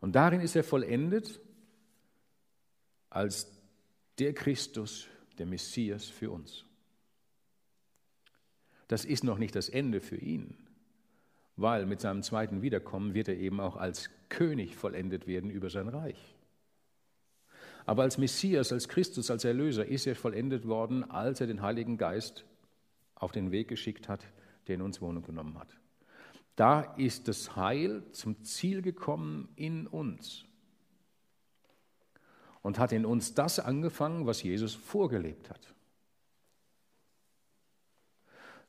[0.00, 1.40] Und darin ist er vollendet
[3.16, 3.50] als
[4.18, 6.64] der Christus, der Messias für uns.
[8.88, 10.54] Das ist noch nicht das Ende für ihn,
[11.56, 15.88] weil mit seinem zweiten Wiederkommen wird er eben auch als König vollendet werden über sein
[15.88, 16.36] Reich.
[17.86, 21.96] Aber als Messias, als Christus, als Erlöser ist er vollendet worden, als er den Heiligen
[21.96, 22.44] Geist
[23.14, 24.26] auf den Weg geschickt hat,
[24.66, 25.74] der in uns Wohnung genommen hat.
[26.54, 30.45] Da ist das Heil zum Ziel gekommen in uns
[32.66, 35.72] und hat in uns das angefangen, was Jesus vorgelebt hat.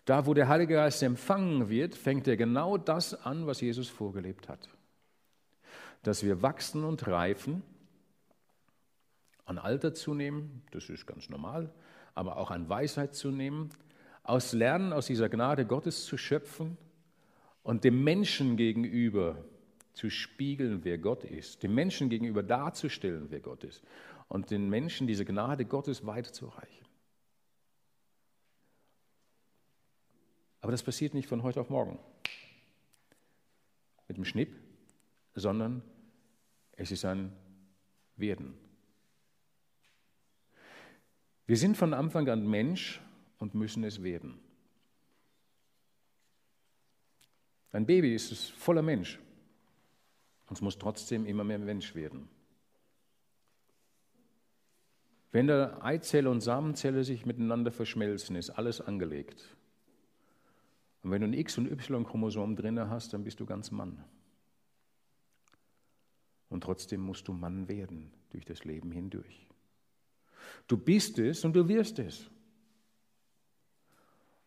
[0.06, 4.50] Da, wo der Heilige Geist empfangen wird, fängt er genau das an, was Jesus vorgelebt
[4.50, 4.70] hat.
[6.04, 7.64] Dass wir wachsen und reifen,
[9.46, 11.74] an Alter zunehmen, das ist ganz normal,
[12.14, 13.72] aber auch an Weisheit zunehmen,
[14.22, 16.78] aus Lernen, aus dieser Gnade Gottes zu schöpfen
[17.64, 19.44] und dem Menschen gegenüber
[19.98, 23.84] zu spiegeln, wer Gott ist, dem Menschen gegenüber darzustellen, wer Gott ist
[24.28, 26.86] und den Menschen diese Gnade Gottes weiterzureichen.
[30.62, 31.98] Aber das passiert nicht von heute auf morgen
[34.08, 34.56] mit dem Schnipp,
[35.34, 35.82] sondern
[36.74, 37.34] es ist ein
[38.18, 38.54] Werden.
[41.48, 43.02] Wir sind von Anfang an Mensch
[43.40, 44.40] und müssen es werden.
[47.72, 49.20] Ein Baby ist es voller Mensch
[50.48, 52.30] und es muss trotzdem immer mehr Mensch werden.
[55.32, 59.56] Wenn der Eizelle und Samenzelle sich miteinander verschmelzen, ist alles angelegt.
[61.04, 64.04] Und wenn du ein X- und Y-Chromosom drin hast, dann bist du ganz Mann.
[66.50, 69.48] Und trotzdem musst du Mann werden durch das Leben hindurch.
[70.68, 72.30] Du bist es und du wirst es.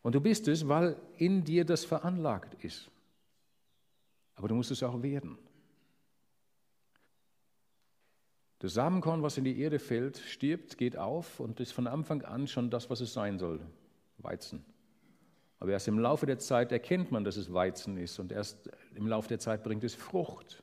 [0.03, 2.91] Und du bist es, weil in dir das veranlagt ist.
[4.35, 5.37] Aber du musst es auch werden.
[8.61, 12.47] Das Samenkorn, was in die Erde fällt, stirbt, geht auf und ist von Anfang an
[12.47, 13.59] schon das, was es sein soll.
[14.19, 14.63] Weizen.
[15.59, 19.07] Aber erst im Laufe der Zeit erkennt man, dass es Weizen ist und erst im
[19.07, 20.63] Laufe der Zeit bringt es Frucht.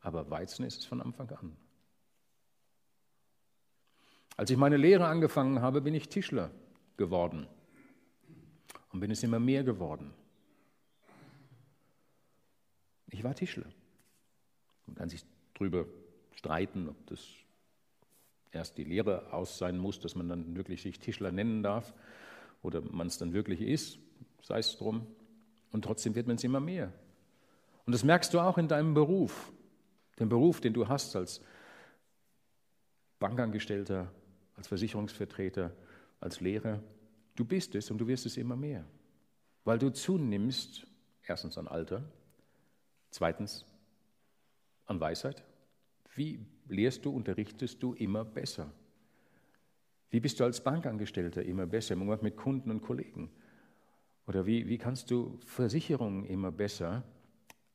[0.00, 1.56] Aber Weizen ist es von Anfang an.
[4.36, 6.50] Als ich meine Lehre angefangen habe, bin ich Tischler
[6.96, 7.46] geworden
[8.92, 10.12] und bin es immer mehr geworden.
[13.10, 13.66] Ich war Tischler.
[14.86, 15.86] Man kann sich darüber
[16.36, 17.26] streiten, ob das
[18.52, 21.94] erst die Lehre aus sein muss, dass man dann wirklich sich Tischler nennen darf
[22.62, 23.98] oder man es dann wirklich ist,
[24.42, 25.06] sei es drum.
[25.72, 26.92] Und trotzdem wird man es immer mehr.
[27.84, 29.52] Und das merkst du auch in deinem Beruf,
[30.18, 31.40] den Beruf, den du hast als
[33.18, 34.10] Bankangestellter,
[34.56, 35.72] als Versicherungsvertreter,
[36.20, 36.82] als Lehrer.
[37.34, 38.84] Du bist es und du wirst es immer mehr,
[39.64, 40.86] weil du zunimmst,
[41.24, 42.02] erstens an Alter,
[43.10, 43.64] zweitens
[44.86, 45.42] an Weisheit.
[46.16, 48.72] Wie lehrst du, unterrichtest du immer besser?
[50.10, 53.30] Wie bist du als Bankangestellter immer besser im Umgang mit Kunden und Kollegen?
[54.26, 57.04] Oder wie, wie kannst du Versicherungen immer besser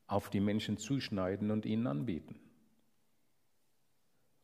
[0.08, 2.36] auf die Menschen zuschneiden und ihnen anbieten?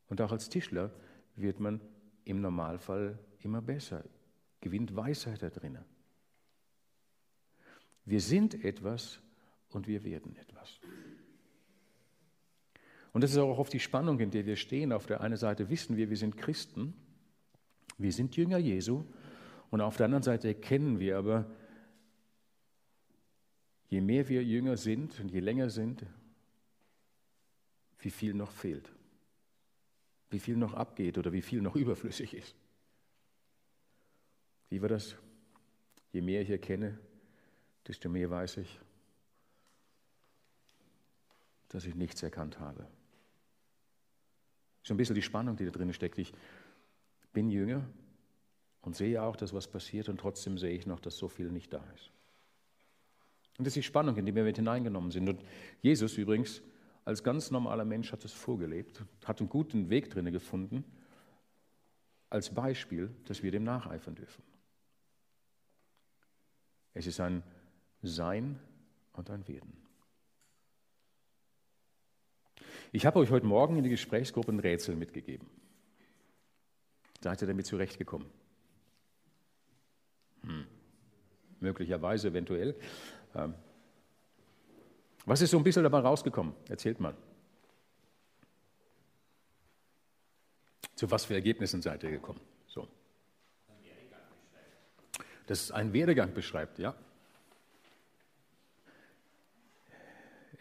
[0.09, 0.93] Und auch als Tischler
[1.35, 1.81] wird man
[2.23, 4.03] im Normalfall immer besser,
[4.61, 5.83] gewinnt Weisheit da drinnen.
[8.05, 9.19] Wir sind etwas
[9.69, 10.79] und wir werden etwas.
[13.17, 14.93] Und das ist auch oft die Spannung, in der wir stehen.
[14.93, 16.93] Auf der einen Seite wissen wir, wir sind Christen,
[17.97, 19.05] wir sind Jünger Jesu,
[19.71, 21.49] und auf der anderen Seite erkennen wir aber,
[23.89, 26.05] je mehr wir Jünger sind und je länger sind,
[27.97, 28.87] wie viel noch fehlt,
[30.29, 32.55] wie viel noch abgeht oder wie viel noch überflüssig ist.
[34.69, 35.15] Wie war das?
[36.11, 36.99] Je mehr ich erkenne,
[37.87, 38.79] desto mehr weiß ich,
[41.69, 42.87] dass ich nichts erkannt habe.
[44.87, 46.17] So ein bisschen die Spannung, die da drin steckt.
[46.17, 46.31] Ich
[47.33, 47.85] bin Jünger
[48.83, 51.73] und sehe auch, dass was passiert und trotzdem sehe ich noch, dass so viel nicht
[51.73, 52.09] da ist.
[53.57, 55.27] Und das ist die Spannung, in die wir mit hineingenommen sind.
[55.27, 55.43] Und
[55.81, 56.61] Jesus übrigens,
[57.03, 60.85] als ganz normaler Mensch, hat es vorgelebt, hat einen guten Weg drin gefunden,
[62.29, 64.41] als Beispiel, dass wir dem nacheifern dürfen.
[66.93, 67.43] Es ist ein
[68.03, 68.57] Sein
[69.11, 69.86] und ein Werden.
[72.91, 75.47] Ich habe euch heute Morgen in die Gesprächsgruppe ein Rätsel mitgegeben.
[77.21, 78.27] Seid ihr damit zurechtgekommen?
[80.43, 80.65] Hm.
[81.59, 82.75] Möglicherweise, eventuell.
[83.35, 83.53] Ähm.
[85.25, 86.53] Was ist so ein bisschen dabei rausgekommen?
[86.69, 87.15] Erzählt mal.
[90.95, 92.39] Zu was für Ergebnissen seid ihr gekommen?
[92.67, 92.87] So.
[95.47, 96.95] Das ist ein Werdegang beschreibt, ja.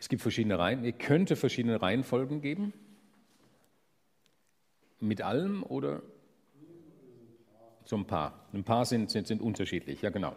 [0.06, 2.72] Es gibt verschiedene Reihen, es könnte verschiedene Reihenfolgen geben.
[5.00, 6.00] Mit allem oder
[7.84, 8.46] so ein paar?
[8.52, 10.36] Ein paar sind, sind, sind unterschiedlich, ja genau.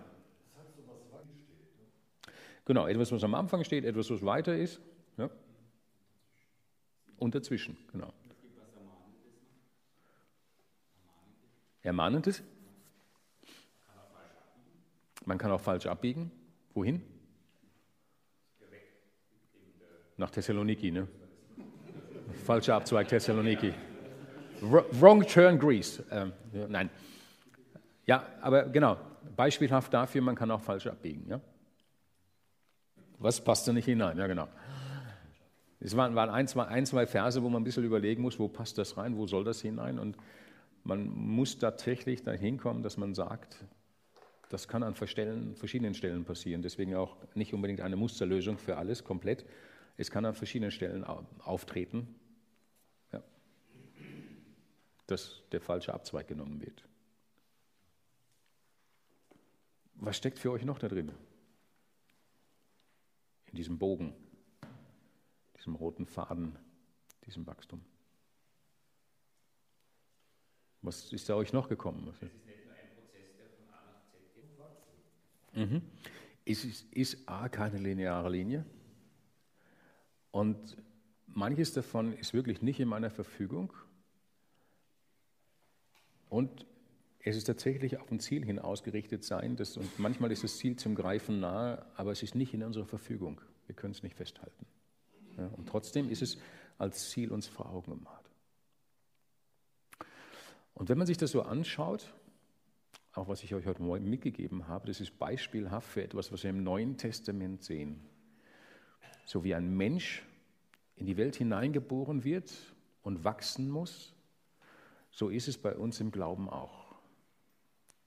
[2.66, 4.82] Genau, etwas, was am Anfang steht, etwas, was weiter ist.
[5.18, 5.30] Ja.
[7.20, 8.12] Und dazwischen, genau.
[11.84, 12.42] Ermahnendes?
[15.26, 16.32] Man kann auch falsch abbiegen.
[16.74, 17.19] Wohin?
[20.20, 21.08] Nach Thessaloniki, ne?
[22.46, 23.74] Falscher Abzweig Thessaloniki.
[24.62, 26.04] Wrong turn Greece.
[26.12, 26.34] Ähm,
[26.68, 26.90] nein.
[28.06, 28.98] Ja, aber genau,
[29.38, 31.26] beispielhaft dafür, man kann auch falsch abbiegen.
[31.30, 31.40] Ja?
[33.20, 34.18] Was passt da nicht hinein?
[34.18, 34.50] Ja, genau.
[35.80, 38.50] Es waren, waren ein, zwei, ein, zwei Verse, wo man ein bisschen überlegen muss, wo
[38.50, 40.00] passt das rein, wo soll das hinein?
[40.00, 40.18] Und
[40.84, 43.56] man muss tatsächlich dahin kommen, dass man sagt,
[44.50, 46.62] das kann an verschiedenen Stellen passieren.
[46.62, 49.46] Deswegen auch nicht unbedingt eine Musterlösung für alles komplett,
[50.00, 52.16] Es kann an verschiedenen Stellen auftreten,
[53.12, 53.22] ja,
[55.08, 56.86] dass der falsche Abzweig genommen wird.
[59.96, 61.12] Was steckt für euch noch da drin?
[63.48, 64.16] In diesem Bogen,
[65.58, 66.58] diesem roten Faden,
[67.26, 67.84] diesem Wachstum.
[70.82, 72.08] Was ist da euch noch gekommen?
[72.08, 74.34] Es ist nicht nur ein Prozess, der von A nach Z
[75.54, 75.72] geht.
[75.72, 75.82] Mhm.
[76.46, 78.66] Es ist, ist A keine lineare Linie
[80.32, 80.78] und
[81.28, 83.74] manches davon ist wirklich nicht in meiner Verfügung
[86.30, 86.66] und
[87.22, 90.78] es ist tatsächlich auf ein Ziel hin ausgerichtet sein das, und manchmal ist das Ziel
[90.78, 93.42] zum Greifen nahe, aber es ist nicht in unserer Verfügung.
[93.66, 94.66] Wir können es nicht festhalten.
[95.38, 96.38] Ja, und trotzdem ist es
[96.78, 98.16] als Ziel uns vor Augen gemalt.
[100.74, 102.14] Und wenn man sich das so anschaut,
[103.14, 106.52] auch was ich euch heute Morgen mitgegeben habe, das ist beispielhaft für etwas, was wir
[106.52, 108.00] im Neuen Testament sehen.
[109.30, 110.26] So wie ein Mensch
[110.96, 112.52] in die Welt hineingeboren wird
[113.04, 114.16] und wachsen muss,
[115.12, 116.96] so ist es bei uns im Glauben auch.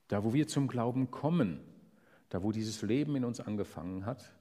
[0.09, 1.61] Da, wo wir zum Glauben kommen,
[2.29, 4.35] da, wo dieses Leben in uns angefangen hat,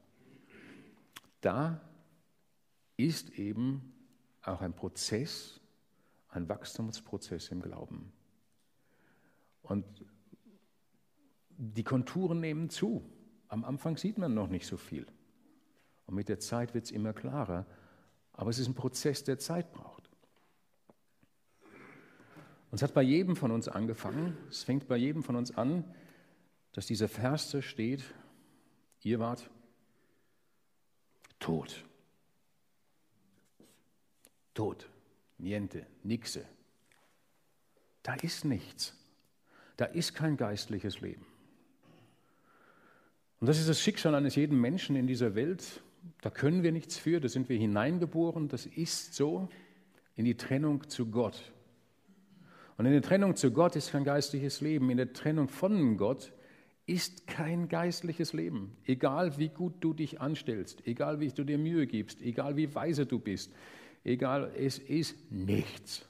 [1.42, 1.80] da
[2.98, 3.94] ist eben
[4.42, 5.62] auch ein Prozess,
[6.30, 8.12] ein Wachstumsprozess im Glauben.
[9.62, 9.86] Und
[11.60, 13.08] die Konturen nehmen zu.
[13.50, 15.06] Am Anfang sieht man noch nicht so viel.
[16.06, 17.66] Und mit der Zeit wird es immer klarer.
[18.34, 20.10] Aber es ist ein Prozess, der Zeit braucht.
[22.72, 24.38] Und es hat bei jedem von uns angefangen.
[24.50, 25.84] Es fängt bei jedem von uns an,
[26.72, 28.04] dass dieser Vers da steht,
[29.02, 29.50] ihr wart
[31.40, 31.84] tot.
[34.54, 34.90] Tot.
[35.38, 36.46] Niente, nixe.
[38.04, 38.96] Da ist nichts.
[39.76, 41.26] Da ist kein geistliches Leben.
[43.40, 45.82] Und das ist das Schicksal eines jeden Menschen in dieser Welt.
[46.22, 49.50] Da können wir nichts für, da sind wir hineingeboren, das ist so,
[50.16, 51.52] in die Trennung zu Gott.
[52.78, 54.90] Und in der Trennung zu Gott ist kein geistliches Leben.
[54.90, 56.34] In der Trennung von Gott
[56.86, 58.76] ist kein geistliches Leben.
[58.86, 63.06] Egal wie gut du dich anstellst, egal wie du dir Mühe gibst, egal wie weise
[63.06, 63.54] du bist,
[64.04, 66.08] egal, es ist nichts.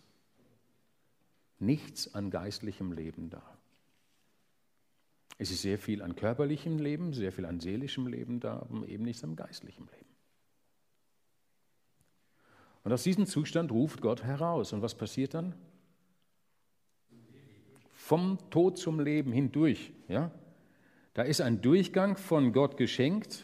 [1.60, 3.51] Nichts an geistlichem Leben da.
[5.42, 9.04] Es ist sehr viel an körperlichem Leben, sehr viel an seelischem Leben da, aber eben
[9.04, 10.06] nichts am geistlichen Leben.
[12.84, 14.72] Und aus diesem Zustand ruft Gott heraus.
[14.72, 15.56] Und was passiert dann?
[17.90, 19.92] Vom Tod zum Leben hindurch.
[20.08, 20.30] Ja?
[21.16, 23.44] Da ist ein Durchgang von Gott geschenkt,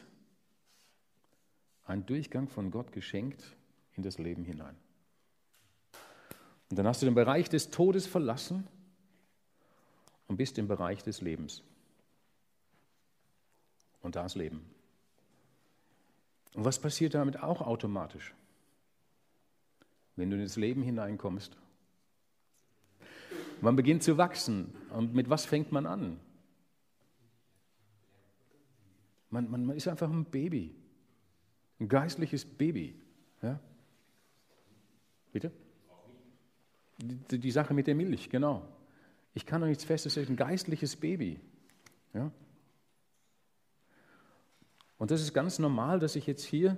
[1.83, 3.57] ein Durchgang von Gott geschenkt
[3.93, 4.75] in das Leben hinein.
[6.69, 8.67] Und dann hast du den Bereich des Todes verlassen
[10.27, 11.63] und bist im Bereich des Lebens
[14.01, 14.61] und das Leben.
[16.53, 18.33] Und was passiert damit auch automatisch?
[20.15, 21.55] Wenn du in das Leben hineinkommst.
[23.61, 24.73] Man beginnt zu wachsen.
[24.91, 26.19] Und mit was fängt man an?
[29.29, 30.73] Man, man, man ist einfach ein Baby.
[31.79, 32.95] Ein geistliches Baby.
[33.41, 33.59] Ja?
[35.31, 35.51] Bitte?
[36.97, 38.67] Die, die, Sache mit der Milch, genau.
[39.35, 41.39] Ich kann noch nichts feststellen, ein geistliches Baby.
[42.13, 42.31] Ja?
[44.97, 46.77] Und das ist ganz normal, dass ich jetzt hier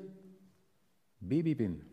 [1.20, 1.86] Baby bin.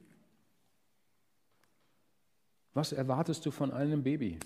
[2.74, 4.38] Was erwartest du von einem Baby?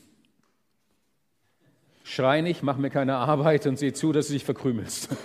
[2.05, 5.09] Schrei nicht, mach mir keine Arbeit und sieh zu, dass du dich verkrümelst.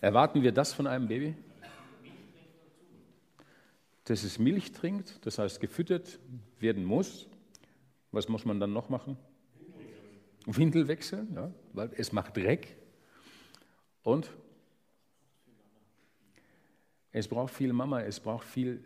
[0.00, 1.34] Erwarten wir das von einem Baby?
[4.04, 6.18] Dass es Milch trinkt, das heißt gefüttert
[6.58, 7.26] werden muss.
[8.12, 9.16] Was muss man dann noch machen?
[10.46, 12.76] Windel wechseln, ja, weil es macht Dreck.
[14.02, 14.30] Und
[17.12, 18.84] es braucht viel Mama, es braucht viel,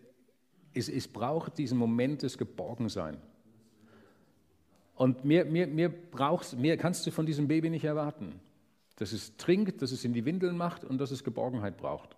[0.72, 3.18] es, es braucht diesen Moment des Geborgensein.
[4.94, 8.40] Und mehr, mehr, mehr, brauchst, mehr kannst du von diesem Baby nicht erwarten.
[8.96, 12.16] Dass es trinkt, dass es in die Windeln macht und dass es Geborgenheit braucht.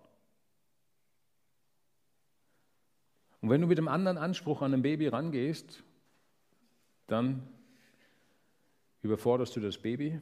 [3.41, 5.83] Und wenn du mit einem anderen Anspruch an ein Baby rangehst,
[7.07, 7.47] dann
[9.01, 10.19] überforderst du das Baby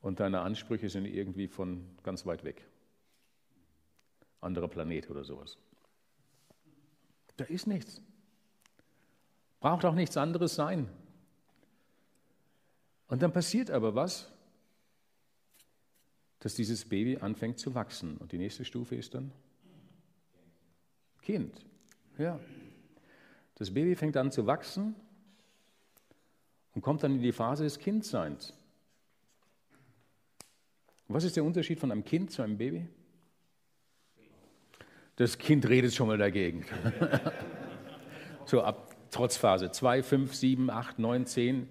[0.00, 2.66] und deine Ansprüche sind irgendwie von ganz weit weg
[4.44, 5.58] anderer Planet oder sowas.
[7.36, 8.00] Da ist nichts.
[9.60, 10.88] Braucht auch nichts anderes sein.
[13.08, 14.30] Und dann passiert aber was,
[16.40, 18.18] dass dieses Baby anfängt zu wachsen.
[18.18, 19.32] Und die nächste Stufe ist dann
[21.22, 21.64] Kind.
[22.18, 22.38] Ja.
[23.54, 24.94] Das Baby fängt an zu wachsen
[26.74, 28.52] und kommt dann in die Phase des Kindseins.
[31.08, 32.86] Was ist der Unterschied von einem Kind zu einem Baby?
[35.16, 36.64] Das Kind redet schon mal dagegen.
[38.46, 41.68] so ab Trotzphase 2, 5, 7, 8, 9, 10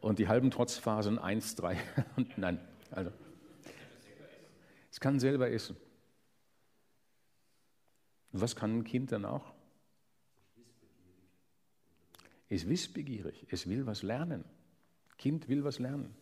[0.00, 1.78] und die halben Trotzphasen 1, 3
[2.16, 2.60] und nein,
[2.90, 3.10] also
[4.90, 5.76] es kann selber essen.
[8.32, 9.52] Was kann ein Kind dann auch?
[12.48, 14.44] Es ist wissbegierig, es will was lernen.
[15.16, 16.14] Kind will was lernen.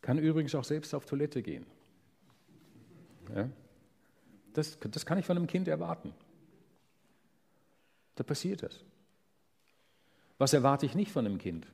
[0.00, 1.66] Kann übrigens auch selbst auf Toilette gehen.
[3.34, 3.48] Ja?
[4.56, 6.14] Das, das kann ich von einem Kind erwarten.
[8.14, 8.82] Da passiert das.
[10.38, 11.66] Was erwarte ich nicht von einem Kind?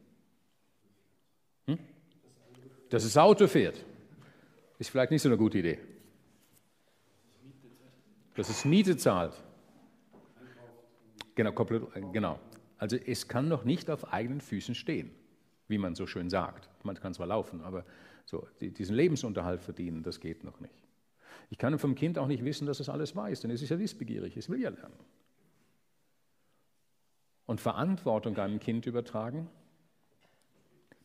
[1.67, 1.79] Hm?
[2.91, 3.85] Dass es Auto fährt.
[4.81, 5.79] Ist vielleicht nicht so eine gute Idee.
[8.35, 9.41] Dass es Miete zahlt.
[11.37, 11.53] Genau,
[12.13, 12.41] genau.
[12.79, 15.13] Also es kann noch nicht auf eigenen Füßen stehen,
[15.69, 16.69] wie man so schön sagt.
[16.83, 17.85] Man kann zwar laufen, aber
[18.25, 20.82] so, diesen Lebensunterhalt verdienen, das geht noch nicht.
[21.53, 23.79] Ich kann vom Kind auch nicht wissen, dass es alles weiß, denn es ist ja
[23.79, 24.99] wissbegierig, es will ja lernen.
[27.45, 29.51] Und Verantwortung einem Kind übertragen,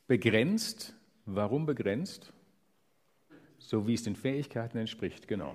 [0.08, 0.96] begrenzt,
[1.26, 2.32] warum begrenzt?
[3.58, 5.54] So wie es den Fähigkeiten entspricht, genau.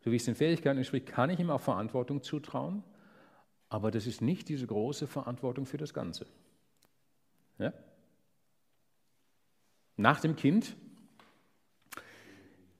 [0.00, 2.84] So wie es den Fähigkeiten entspricht, kann ich ihm auch Verantwortung zutrauen,
[3.70, 6.26] aber das ist nicht diese große Verantwortung für das Ganze.
[7.58, 7.72] Ja?
[9.96, 10.76] Nach dem Kind,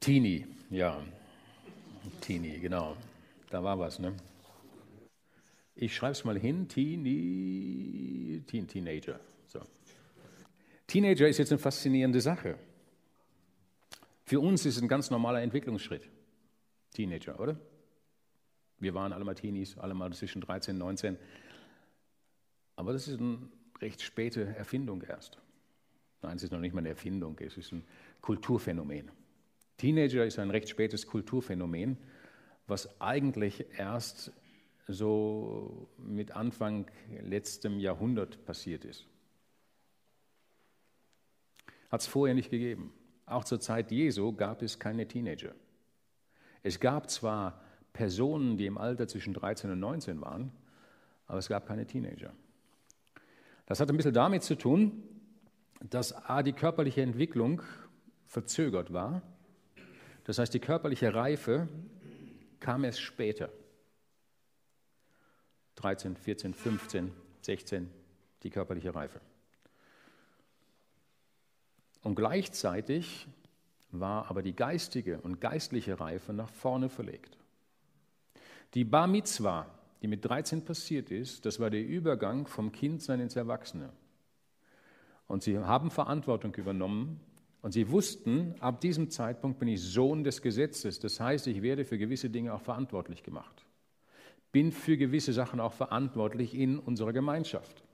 [0.02, 1.00] Teenie, ja,
[2.20, 2.96] Teenie, genau,
[3.50, 4.12] da war was, ne?
[5.76, 9.20] Ich schreibe es mal hin, Teenie, Teen, Teenager.
[9.46, 9.60] So.
[10.88, 12.58] Teenager ist jetzt eine faszinierende Sache.
[14.24, 16.10] Für uns ist es ein ganz normaler Entwicklungsschritt.
[16.92, 17.56] Teenager, oder?
[18.80, 21.16] Wir waren alle mal Teenies, alle mal zwischen 13 und 19.
[22.74, 23.38] Aber das ist eine
[23.80, 25.38] recht späte Erfindung erst.
[26.22, 27.84] Nein, es ist noch nicht mal eine Erfindung, es ist ein
[28.20, 29.21] Kulturphänomen.
[29.82, 31.96] Teenager ist ein recht spätes Kulturphänomen,
[32.68, 34.30] was eigentlich erst
[34.86, 36.88] so mit Anfang
[37.20, 39.08] letztem Jahrhundert passiert ist.
[41.90, 42.92] Hat es vorher nicht gegeben.
[43.26, 45.52] Auch zur Zeit Jesu gab es keine Teenager.
[46.62, 47.60] Es gab zwar
[47.92, 50.52] Personen, die im Alter zwischen 13 und 19 waren,
[51.26, 52.32] aber es gab keine Teenager.
[53.66, 55.02] Das hat ein bisschen damit zu tun,
[55.90, 57.62] dass A, die körperliche Entwicklung
[58.26, 59.22] verzögert war.
[60.24, 61.68] Das heißt, die körperliche Reife
[62.60, 63.50] kam erst später.
[65.76, 67.90] 13, 14, 15, 16,
[68.42, 69.20] die körperliche Reife.
[72.02, 73.26] Und gleichzeitig
[73.90, 77.36] war aber die geistige und geistliche Reife nach vorne verlegt.
[78.74, 79.66] Die Bar Mitzwa,
[80.00, 83.92] die mit 13 passiert ist, das war der Übergang vom Kindsein ins Erwachsene.
[85.26, 87.20] Und sie haben Verantwortung übernommen
[87.62, 90.98] und sie wussten, ab diesem Zeitpunkt bin ich Sohn des Gesetzes.
[90.98, 93.64] Das heißt, ich werde für gewisse Dinge auch verantwortlich gemacht.
[94.50, 97.84] Bin für gewisse Sachen auch verantwortlich in unserer Gemeinschaft.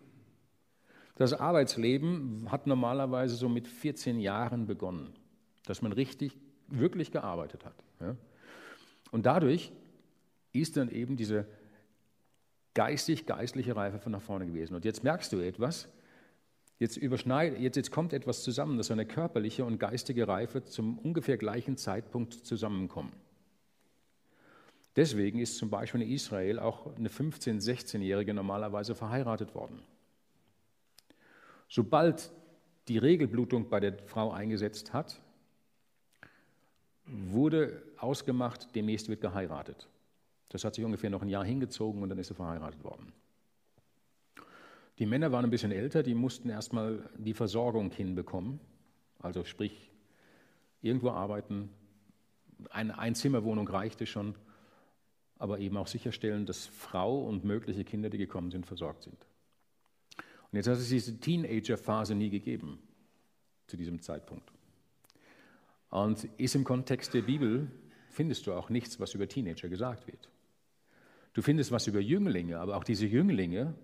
[1.17, 5.13] Das Arbeitsleben hat normalerweise so mit 14 Jahren begonnen,
[5.67, 6.39] dass man richtig,
[6.69, 7.75] wirklich gearbeitet hat.
[9.11, 9.73] Und dadurch
[10.53, 11.47] ist dann eben diese
[12.73, 14.75] geistig-geistliche Reife von nach vorne gewesen.
[14.75, 15.89] Und jetzt merkst du etwas,
[16.79, 21.77] jetzt, jetzt, jetzt kommt etwas zusammen, dass eine körperliche und geistige Reife zum ungefähr gleichen
[21.77, 23.13] Zeitpunkt zusammenkommen.
[24.97, 29.81] Deswegen ist zum Beispiel in Israel auch eine 15-, 16-Jährige normalerweise verheiratet worden.
[31.69, 32.33] Sobald
[32.89, 35.21] die Regelblutung bei der Frau eingesetzt hat,
[37.05, 39.89] wurde ausgemacht, demnächst wird geheiratet.
[40.49, 43.13] Das hat sich ungefähr noch ein Jahr hingezogen und dann ist sie verheiratet worden.
[44.99, 48.59] Die Männer waren ein bisschen älter, die mussten erstmal die Versorgung hinbekommen,
[49.21, 49.91] also sprich
[50.83, 51.71] irgendwo arbeiten.
[52.71, 54.35] Eine Einzimmerwohnung reichte schon,
[55.39, 59.17] aber eben auch sicherstellen, dass Frau und mögliche Kinder, die gekommen sind, versorgt sind.
[60.51, 62.81] Und jetzt hat es diese Teenager-Phase nie gegeben
[63.69, 64.51] zu diesem Zeitpunkt.
[65.91, 67.71] Und ist im Kontext der Bibel,
[68.09, 70.29] findest du auch nichts, was über Teenager gesagt wird.
[71.35, 73.75] Du findest was über Jünglinge, aber auch diese Jünglinge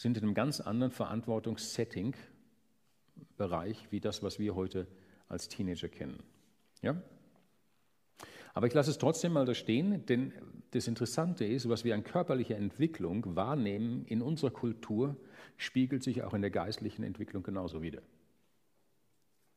[0.00, 2.16] sind in einem ganz anderen Verantwortungssetting,
[3.36, 4.86] Bereich, wie das, was wir heute
[5.28, 6.22] als Teenager kennen.
[6.80, 7.02] Ja?
[8.54, 10.32] Aber ich lasse es trotzdem mal da stehen, denn
[10.70, 15.16] das Interessante ist, was wir an körperlicher Entwicklung wahrnehmen in unserer Kultur,
[15.58, 18.00] spiegelt sich auch in der geistlichen Entwicklung genauso wieder.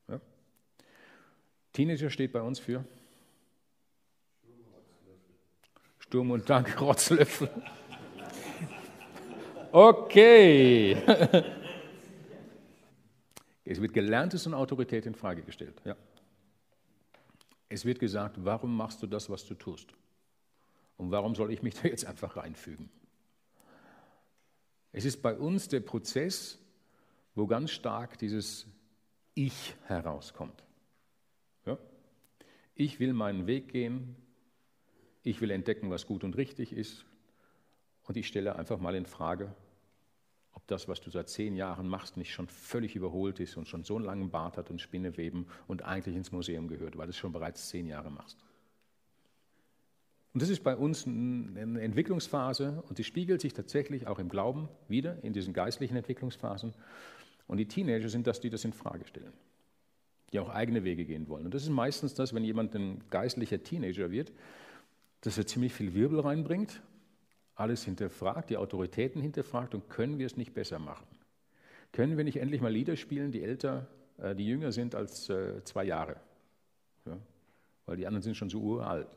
[0.09, 0.19] Ja?
[1.71, 2.83] Teenager steht bei uns für
[5.99, 7.49] Sturm und Dank, Rotzlöffel.
[9.73, 10.95] Okay.
[13.65, 15.81] Es wird Gelerntes und Autorität in Frage gestellt.
[15.85, 15.95] Ja.
[17.69, 19.95] Es wird gesagt, warum machst du das, was du tust?
[20.97, 22.89] Und warum soll ich mich da jetzt einfach reinfügen?
[24.91, 26.59] Es ist bei uns der Prozess,
[27.35, 28.67] wo ganz stark dieses
[29.33, 30.61] Ich herauskommt.
[31.65, 31.79] Ja?
[32.75, 34.17] Ich will meinen Weg gehen,
[35.23, 37.05] ich will entdecken, was gut und richtig ist,
[38.03, 39.55] und ich stelle einfach mal in Frage,
[40.53, 43.83] ob das, was du seit zehn Jahren machst, nicht schon völlig überholt ist und schon
[43.83, 47.17] so einen langen Bart hat und Spinneweben und eigentlich ins Museum gehört, weil du es
[47.17, 48.37] schon bereits zehn Jahre machst.
[50.33, 54.67] Und das ist bei uns eine Entwicklungsphase und die spiegelt sich tatsächlich auch im Glauben
[54.87, 56.73] wieder, in diesen geistlichen Entwicklungsphasen.
[57.47, 59.33] Und die Teenager sind das, die das in Frage stellen,
[60.31, 61.45] die auch eigene Wege gehen wollen.
[61.45, 64.31] Und das ist meistens das, wenn jemand ein geistlicher Teenager wird,
[65.21, 66.81] dass er ziemlich viel Wirbel reinbringt,
[67.55, 71.07] alles hinterfragt, die Autoritäten hinterfragt und können wir es nicht besser machen?
[71.91, 73.87] Können wir nicht endlich mal Lieder spielen, die älter,
[74.17, 76.19] äh, die jünger sind als äh, zwei Jahre?
[77.05, 77.17] Ja?
[77.85, 79.07] Weil die anderen sind schon so uralt.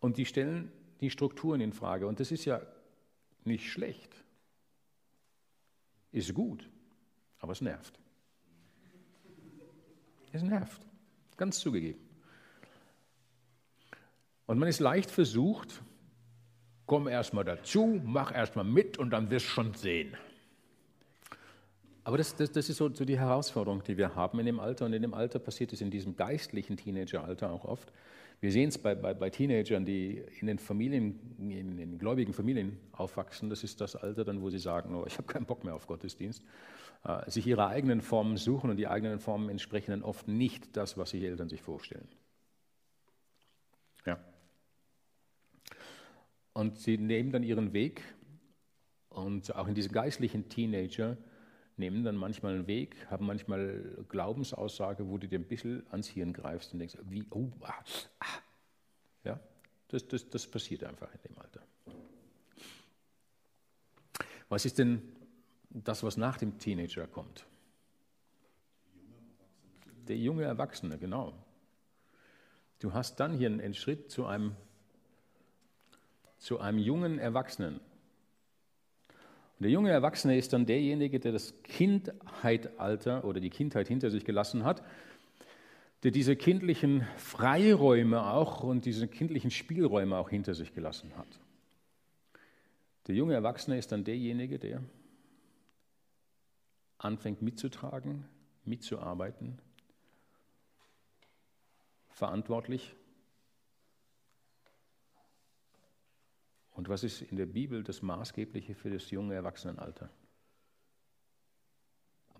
[0.00, 2.06] Und die stellen die Strukturen in Frage.
[2.06, 2.62] Und das ist ja
[3.44, 4.14] nicht schlecht.
[6.12, 6.70] Ist gut,
[7.38, 7.98] aber es nervt.
[10.32, 10.80] Es nervt,
[11.36, 12.00] ganz zugegeben.
[14.46, 15.82] Und man ist leicht versucht,
[16.86, 20.16] komm erstmal dazu, mach erstmal mit und dann wirst du schon sehen.
[22.04, 24.84] Aber das, das, das ist so, so, die Herausforderung, die wir haben in dem Alter.
[24.84, 27.92] Und in dem Alter passiert es in diesem geistlichen Teenageralter auch oft.
[28.40, 32.78] Wir sehen es bei, bei, bei, Teenagern, die in den Familien, in den gläubigen Familien
[32.92, 33.48] aufwachsen.
[33.48, 35.86] Das ist das Alter dann, wo sie sagen, oh, ich habe keinen Bock mehr auf
[35.86, 36.42] Gottesdienst.
[37.04, 40.98] Äh, sich ihre eigenen Formen suchen und die eigenen Formen entsprechen dann oft nicht das,
[40.98, 42.08] was sich Eltern sich vorstellen.
[44.04, 44.18] Ja.
[46.54, 48.02] Und sie nehmen dann ihren Weg
[49.08, 51.16] und auch in diesem geistlichen Teenager
[51.76, 56.32] nehmen dann manchmal einen Weg, haben manchmal Glaubensaussage, wo du dir ein bisschen ans Hirn
[56.32, 57.74] greifst und denkst, wie, oh, ah,
[58.20, 58.26] ah.
[59.24, 59.40] Ja,
[59.88, 61.62] das, das, das passiert einfach in dem Alter.
[64.48, 65.02] Was ist denn
[65.70, 67.46] das, was nach dem Teenager kommt?
[70.06, 71.32] Der junge Erwachsene, genau.
[72.78, 74.54] Du hast dann hier einen Schritt zu einem
[76.44, 77.76] zu einem jungen Erwachsenen.
[79.06, 84.26] Und der junge Erwachsene ist dann derjenige, der das Kindheitalter oder die Kindheit hinter sich
[84.26, 84.84] gelassen hat,
[86.02, 91.40] der diese kindlichen Freiräume auch und diese kindlichen Spielräume auch hinter sich gelassen hat.
[93.06, 94.82] Der junge Erwachsene ist dann derjenige, der
[96.98, 98.26] anfängt mitzutragen,
[98.66, 99.58] mitzuarbeiten,
[102.10, 102.94] verantwortlich
[106.74, 110.10] Und was ist in der Bibel das Maßgebliche für das junge Erwachsenenalter?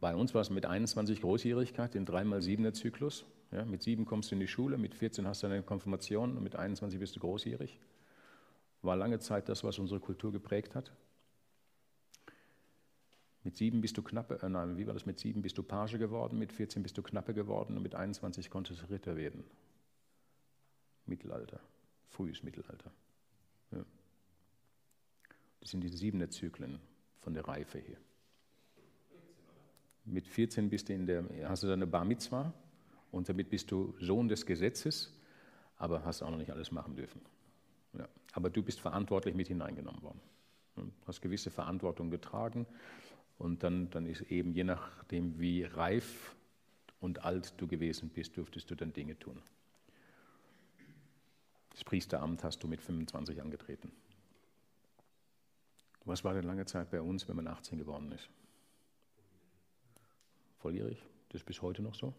[0.00, 3.24] Bei uns war es mit 21 Großjährigkeit, den 3x7er Zyklus.
[3.52, 6.42] Ja, mit 7 kommst du in die Schule, mit 14 hast du eine Konfirmation und
[6.42, 7.78] mit 21 bist du großjährig.
[8.82, 10.92] War lange Zeit das, was unsere Kultur geprägt hat.
[13.44, 15.06] Mit 7 bist du knappe, äh, nein, wie war das?
[15.06, 18.50] Mit 7 bist du Page geworden, mit 14 bist du Knappe geworden und mit 21
[18.50, 19.44] konntest du Ritter werden.
[21.06, 21.60] Mittelalter,
[22.08, 22.90] frühes Mittelalter.
[23.70, 23.84] Ja.
[25.64, 26.78] Das sind die siebene Zyklen
[27.20, 27.96] von der Reife her.
[30.04, 32.52] Mit 14 bist du in der, hast du deine Bar Mitzwa
[33.10, 35.18] und damit bist du Sohn des Gesetzes,
[35.78, 37.22] aber hast auch noch nicht alles machen dürfen.
[37.94, 38.06] Ja.
[38.32, 40.20] Aber du bist verantwortlich mit hineingenommen worden.
[40.76, 42.66] Du hast gewisse Verantwortung getragen
[43.38, 46.36] und dann, dann ist eben je nachdem, wie reif
[47.00, 49.40] und alt du gewesen bist, durftest du dann Dinge tun.
[51.70, 53.90] Das Priesteramt hast du mit 25 angetreten.
[56.04, 58.28] Was war denn lange Zeit bei uns, wenn man 18 geworden ist?
[60.58, 61.02] Volljährig?
[61.30, 62.14] Das ist bis heute noch so.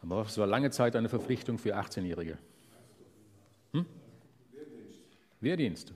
[0.00, 2.38] Aber es war lange Zeit eine Verpflichtung für 18-Jährige.
[3.72, 3.86] Hm?
[5.40, 5.92] Wehrdienst.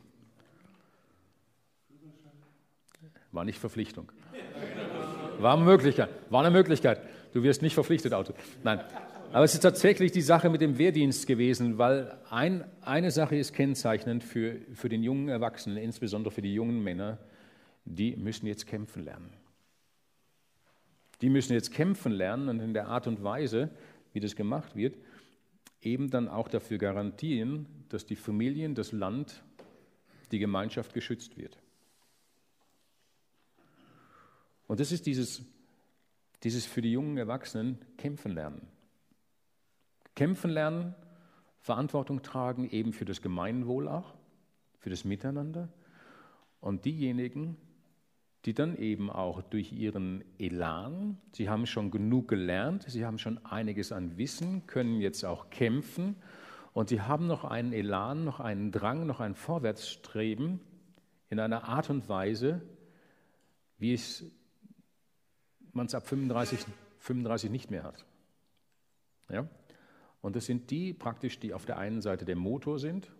[3.32, 4.11] War nicht Verpflichtung.
[5.38, 6.11] War eine Möglichkeit.
[6.30, 7.00] War eine Möglichkeit.
[7.32, 8.34] Du wirst nicht verpflichtet, Auto.
[8.62, 8.84] Nein.
[9.32, 13.52] Aber es ist tatsächlich die Sache mit dem Wehrdienst gewesen, weil ein, eine Sache ist
[13.52, 17.18] kennzeichnend für, für den jungen Erwachsenen, insbesondere für die jungen Männer,
[17.84, 19.32] die müssen jetzt kämpfen lernen.
[21.20, 23.70] Die müssen jetzt kämpfen lernen und in der Art und Weise,
[24.12, 24.96] wie das gemacht wird,
[25.80, 29.44] eben dann auch dafür garantieren, dass die Familien, das Land,
[30.32, 31.56] die Gemeinschaft geschützt wird.
[34.66, 35.42] Und das ist dieses,
[36.42, 38.66] dieses für die jungen Erwachsenen kämpfen lernen.
[40.20, 40.94] Kämpfen lernen,
[41.60, 44.12] Verantwortung tragen, eben für das Gemeinwohl auch,
[44.76, 45.70] für das Miteinander.
[46.60, 47.56] Und diejenigen,
[48.44, 53.42] die dann eben auch durch ihren Elan, sie haben schon genug gelernt, sie haben schon
[53.46, 56.16] einiges an Wissen, können jetzt auch kämpfen
[56.74, 60.60] Und sie haben noch einen Elan, noch einen Drang, noch ein Vorwärtsstreben
[61.30, 62.60] in einer Art und Weise,
[63.78, 64.22] wie es
[65.72, 66.66] man es ab 35,
[66.98, 68.04] 35 nicht mehr hat.
[69.30, 69.48] Ja?
[70.20, 73.10] Und das sind die praktisch, die auf der einen Seite der Motor sind,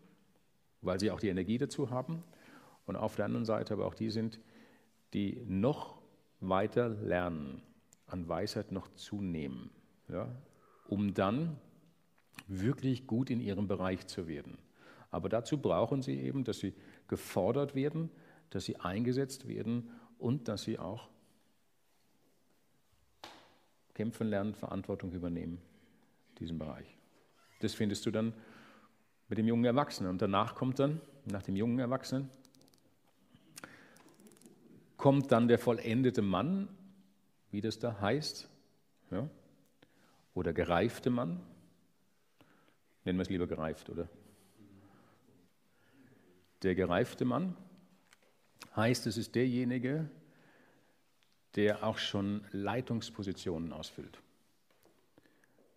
[0.83, 2.23] weil sie auch die Energie dazu haben,
[2.87, 4.41] und auf der anderen Seite aber auch die sind,
[5.13, 6.01] die noch
[6.41, 7.63] weiter lernen,
[8.07, 9.71] an Weisheit noch zunehmen,
[10.09, 10.29] ja?
[10.89, 11.57] um dann
[12.49, 14.59] wirklich gut in ihrem Bereich zu werden.
[15.11, 16.75] Aber dazu brauchen sie eben, dass sie
[17.07, 18.11] gefordert werden,
[18.51, 21.09] dass sie eingesetzt werden und dass sie auch
[23.95, 25.61] kämpfen lernen, Verantwortung übernehmen,
[26.41, 26.97] diesen Bereich.
[27.61, 28.33] Das findest du dann
[29.29, 30.11] mit dem jungen Erwachsenen.
[30.11, 32.31] Und danach kommt dann, nach dem jungen Erwachsenen,
[34.97, 36.69] kommt dann der vollendete Mann,
[37.51, 38.49] wie das da heißt,
[39.11, 39.29] ja?
[40.35, 41.41] oder gereifte Mann.
[43.05, 44.09] Nennen wir es lieber gereift, oder?
[46.63, 47.57] Der gereifte Mann
[48.77, 50.11] heißt, es ist derjenige,
[51.57, 54.21] der auch schon Leitungspositionen ausfüllt,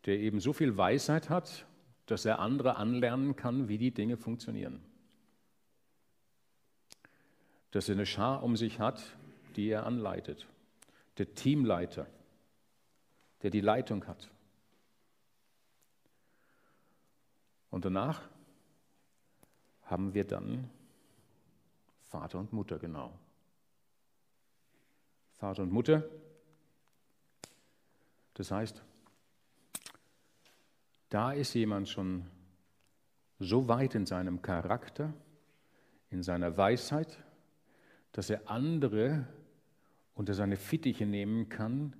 [0.05, 1.65] der eben so viel Weisheit hat,
[2.05, 4.83] dass er andere anlernen kann, wie die Dinge funktionieren.
[7.71, 9.01] Dass er eine Schar um sich hat,
[9.55, 10.45] die er anleitet.
[11.17, 12.07] Der Teamleiter,
[13.41, 14.29] der die Leitung hat.
[17.69, 18.21] Und danach
[19.83, 20.69] haben wir dann
[22.03, 23.17] Vater und Mutter genau.
[25.31, 26.03] Vater und Mutter.
[28.35, 28.83] Das heißt,
[31.13, 32.25] da ist jemand schon
[33.37, 35.13] so weit in seinem Charakter,
[36.09, 37.19] in seiner Weisheit,
[38.13, 39.27] dass er andere
[40.15, 41.95] unter seine Fittiche nehmen kann,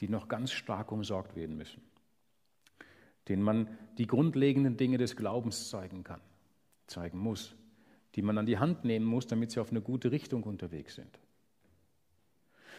[0.00, 1.82] die noch ganz stark umsorgt werden müssen,
[3.28, 6.22] denen man die grundlegenden Dinge des Glaubens zeigen kann,
[6.86, 7.54] zeigen muss,
[8.14, 11.18] die man an die Hand nehmen muss, damit sie auf eine gute Richtung unterwegs sind.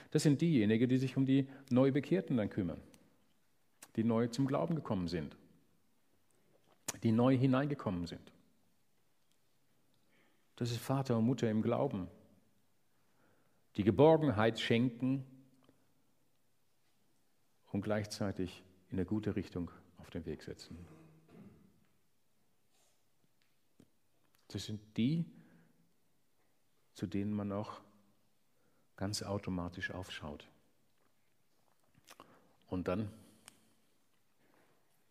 [0.09, 2.81] Das sind diejenigen, die sich um die Neubekehrten dann kümmern,
[3.97, 5.37] die neu zum Glauben gekommen sind,
[7.03, 8.31] die neu hineingekommen sind.
[10.55, 12.07] Das ist Vater und Mutter im Glauben,
[13.75, 15.25] die Geborgenheit schenken
[17.71, 20.77] und gleichzeitig in eine gute Richtung auf den Weg setzen.
[24.47, 25.25] Das sind die,
[26.93, 27.81] zu denen man auch
[28.95, 30.47] ganz automatisch aufschaut.
[32.67, 33.11] Und dann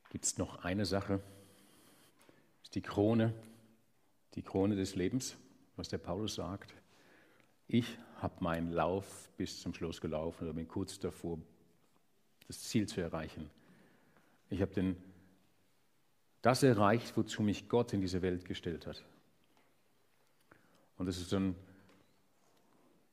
[0.09, 1.21] gibt es noch eine Sache,
[2.75, 3.33] die Krone,
[4.35, 5.37] die Krone des Lebens,
[5.77, 6.75] was der Paulus sagt.
[7.67, 11.39] Ich habe meinen Lauf bis zum Schluss gelaufen oder bin kurz davor,
[12.47, 13.49] das Ziel zu erreichen.
[14.51, 14.97] Ich habe
[16.43, 19.03] das erreicht, wozu mich Gott in diese Welt gestellt hat.
[20.99, 21.55] Und das ist dann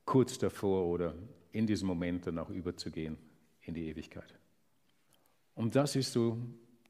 [0.05, 1.16] kurz davor oder
[1.51, 3.18] in diesem Moment dann auch überzugehen
[3.62, 4.34] in die Ewigkeit.
[5.55, 6.38] Und das ist so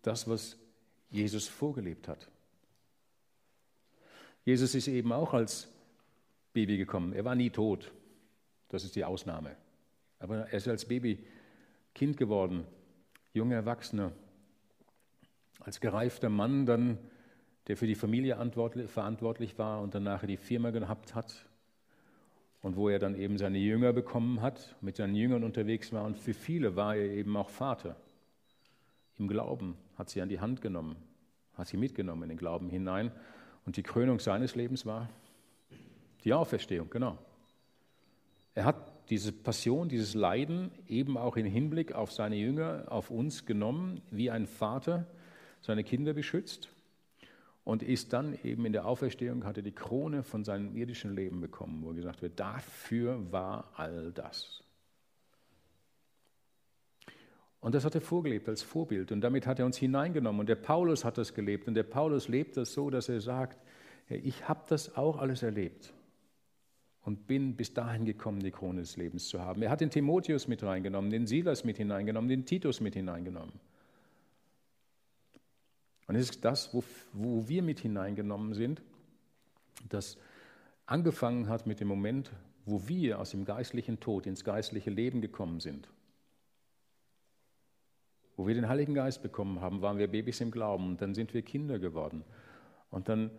[0.02, 0.58] das, was
[1.10, 2.31] Jesus vorgelebt hat.
[4.44, 5.70] Jesus ist eben auch als
[6.54, 7.14] Baby gekommen.
[7.14, 7.92] Er war nie tot.
[8.70, 9.56] Das ist die Ausnahme.
[10.20, 11.20] Aber er ist als Baby
[11.94, 12.66] Kind geworden,
[13.34, 14.12] junger Erwachsener,
[15.60, 16.98] als gereifter Mann dann,
[17.68, 18.36] der für die Familie
[18.88, 21.46] verantwortlich war und danach die Firma gehabt hat
[22.62, 26.18] und wo er dann eben seine Jünger bekommen hat, mit seinen Jüngern unterwegs war und
[26.18, 27.96] für viele war er eben auch Vater.
[29.20, 30.96] Im Glauben hat sie an die Hand genommen,
[31.56, 33.12] hat sie mitgenommen in den Glauben hinein
[33.66, 35.10] und die Krönung seines Lebens war
[36.24, 37.18] die Auferstehung, genau.
[38.54, 43.46] Er hat diese Passion, dieses Leiden eben auch im Hinblick auf seine Jünger, auf uns
[43.46, 45.08] genommen, wie ein Vater
[45.62, 46.70] seine Kinder beschützt
[47.64, 51.84] und ist dann eben in der Auferstehung, hatte die Krone von seinem irdischen Leben bekommen,
[51.84, 54.64] wo gesagt wird, dafür war all das.
[57.62, 60.42] Und das hat er vorgelebt als Vorbild und damit hat er uns hineingenommen.
[60.42, 63.62] Und der Paulus hat das gelebt und der Paulus lebt das so, dass er sagt,
[64.10, 65.94] ich habe das auch alles erlebt
[67.04, 69.62] und bin bis dahin gekommen, die Krone des Lebens zu haben.
[69.62, 73.54] Er hat den Timotheus mit reingenommen, den Silas mit hineingenommen, den Titus mit hineingenommen.
[76.08, 76.84] Und es ist das, wo,
[77.14, 78.82] wo wir mit hineingenommen sind,
[79.88, 80.18] das
[80.86, 82.32] angefangen hat mit dem Moment,
[82.66, 85.88] wo wir aus dem geistlichen Tod ins geistliche Leben gekommen sind.
[88.42, 91.32] Wo wir den Heiligen Geist bekommen haben, waren wir Babys im Glauben und dann sind
[91.36, 92.24] wir Kinder geworden.
[92.90, 93.30] Und dann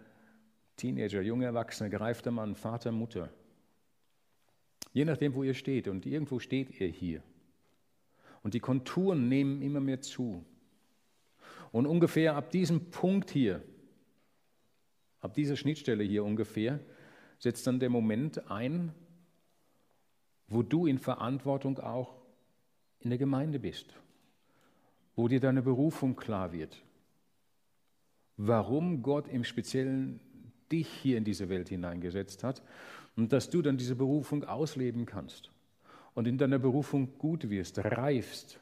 [0.76, 3.28] Teenager, junge Erwachsene, gereifter Mann, Vater, Mutter.
[4.92, 5.88] Je nachdem, wo ihr steht.
[5.88, 7.20] Und irgendwo steht ihr hier.
[8.44, 10.44] Und die Konturen nehmen immer mehr zu.
[11.72, 13.60] Und ungefähr ab diesem Punkt hier,
[15.22, 16.80] Ab dieser Schnittstelle hier ungefähr
[17.38, 18.92] setzt dann der Moment ein,
[20.48, 22.16] wo du in Verantwortung auch
[22.98, 23.94] in der Gemeinde bist,
[25.14, 26.82] wo dir deine Berufung klar wird,
[28.36, 30.20] warum Gott im Speziellen
[30.70, 32.62] dich hier in diese Welt hineingesetzt hat
[33.16, 35.50] und dass du dann diese Berufung ausleben kannst
[36.14, 38.58] und in deiner Berufung gut wirst, reifst.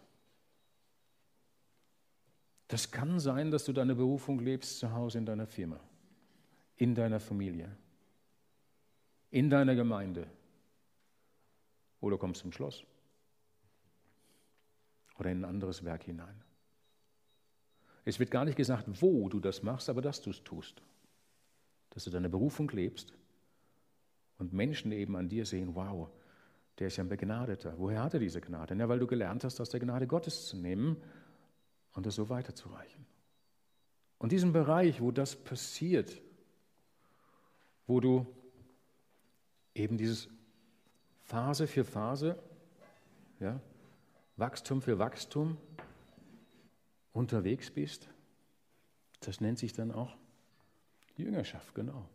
[2.68, 5.80] Das kann sein, dass du deine Berufung lebst zu Hause in deiner Firma,
[6.76, 7.70] in deiner Familie,
[9.30, 10.26] in deiner Gemeinde
[12.00, 12.84] oder kommst zum Schloss
[15.20, 16.42] oder in ein anderes Werk hinein.
[18.04, 20.82] Es wird gar nicht gesagt, wo du das machst, aber dass du es tust.
[21.90, 23.12] Dass du deine Berufung lebst
[24.38, 26.08] und Menschen eben an dir sehen, wow,
[26.78, 27.74] der ist ja ein Begnadeter.
[27.76, 28.74] Woher hat er diese Gnade?
[28.74, 30.96] Ja, weil du gelernt hast, aus der Gnade Gottes zu nehmen
[31.92, 33.04] und das so weiterzureichen.
[34.18, 36.20] Und diesen Bereich, wo das passiert,
[37.86, 38.26] wo du
[39.74, 40.28] eben dieses
[41.24, 42.38] Phase für Phase,
[43.40, 43.60] ja,
[44.40, 45.56] Wachstum für Wachstum
[47.12, 48.08] unterwegs bist,
[49.20, 50.16] das nennt sich dann auch
[51.16, 52.08] Jüngerschaft, genau.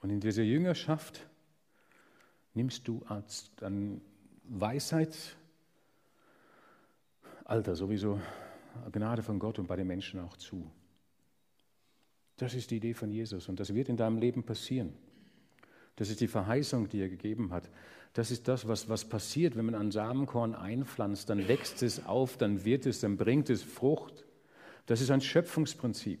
[0.00, 1.26] Und in dieser Jüngerschaft
[2.54, 3.04] nimmst du
[3.56, 4.00] dann
[4.44, 5.16] Weisheit,
[7.44, 8.20] Alter sowieso,
[8.92, 10.70] Gnade von Gott und bei den Menschen auch zu.
[12.36, 14.94] Das ist die Idee von Jesus und das wird in deinem Leben passieren.
[15.96, 17.68] Das ist die Verheißung, die er gegeben hat.
[18.12, 21.30] Das ist das, was, was passiert, wenn man ein Samenkorn einpflanzt.
[21.30, 24.24] Dann wächst es auf, dann wird es, dann bringt es Frucht.
[24.86, 26.20] Das ist ein Schöpfungsprinzip.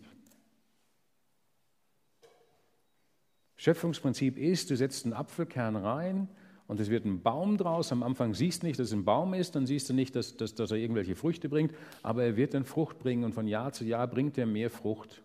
[3.56, 6.28] Schöpfungsprinzip ist, du setzt einen Apfelkern rein
[6.66, 7.90] und es wird ein Baum draus.
[7.92, 10.36] Am Anfang siehst du nicht, dass es ein Baum ist, dann siehst du nicht, dass,
[10.36, 13.72] dass, dass er irgendwelche Früchte bringt, aber er wird dann Frucht bringen und von Jahr
[13.72, 15.22] zu Jahr bringt er mehr Frucht.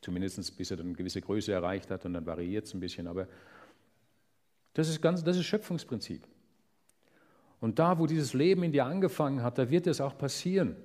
[0.00, 3.06] Zumindest bis er dann eine gewisse Größe erreicht hat und dann variiert es ein bisschen.
[3.06, 3.28] Aber
[4.74, 6.26] das ist, ganz, das ist Schöpfungsprinzip.
[7.60, 10.76] Und da, wo dieses Leben in dir angefangen hat, da wird es auch passieren.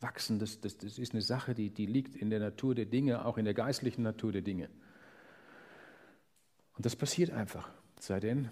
[0.00, 3.24] Wachsen, das, das, das ist eine Sache, die, die liegt in der Natur der Dinge,
[3.24, 4.68] auch in der geistlichen Natur der Dinge.
[6.76, 7.70] Und das passiert einfach.
[8.00, 8.48] Sei denn,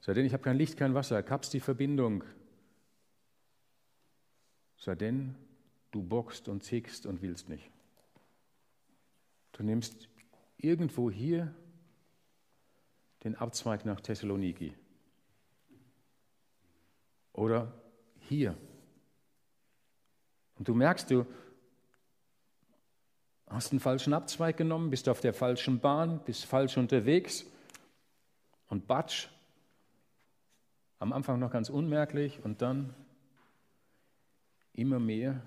[0.00, 2.22] sei denn, ich habe kein Licht, kein Wasser, kapst die Verbindung.
[4.76, 5.34] Sei denn,
[5.90, 7.68] du bockst und zickst und willst nicht.
[9.52, 10.08] Du nimmst
[10.58, 11.54] irgendwo hier
[13.24, 14.74] den Abzweig nach Thessaloniki.
[17.32, 17.72] Oder
[18.28, 18.56] hier.
[20.58, 21.24] Und du merkst, du
[23.46, 27.46] hast einen falschen Abzweig genommen, bist auf der falschen Bahn, bist falsch unterwegs
[28.68, 29.28] und batsch.
[30.98, 32.92] Am Anfang noch ganz unmerklich und dann
[34.72, 35.40] immer mehr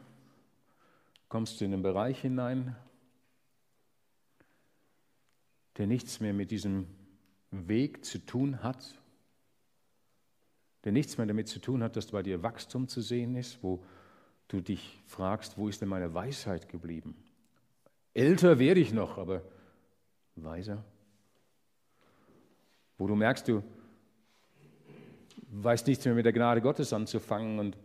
[1.28, 2.76] kommst du in einen Bereich hinein,
[5.78, 6.88] der nichts mehr mit diesem
[7.52, 9.02] Weg zu tun hat,
[10.84, 13.84] der nichts mehr damit zu tun hat, dass bei dir Wachstum zu sehen ist, wo
[14.48, 17.16] du dich fragst, wo ist denn meine Weisheit geblieben?
[18.14, 19.42] Älter werde ich noch, aber
[20.36, 20.84] weiser.
[22.98, 23.64] Wo du merkst, du
[25.52, 27.78] weißt nichts mehr mit der Gnade Gottes anzufangen und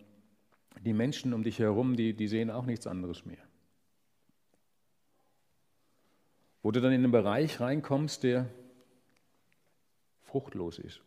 [0.84, 3.45] die Menschen um dich herum, die, die sehen auch nichts anderes mehr.
[6.66, 8.50] Wo du dann in einen Bereich reinkommst, der
[10.24, 11.00] fruchtlos ist,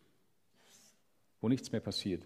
[1.42, 2.26] wo nichts mehr passiert.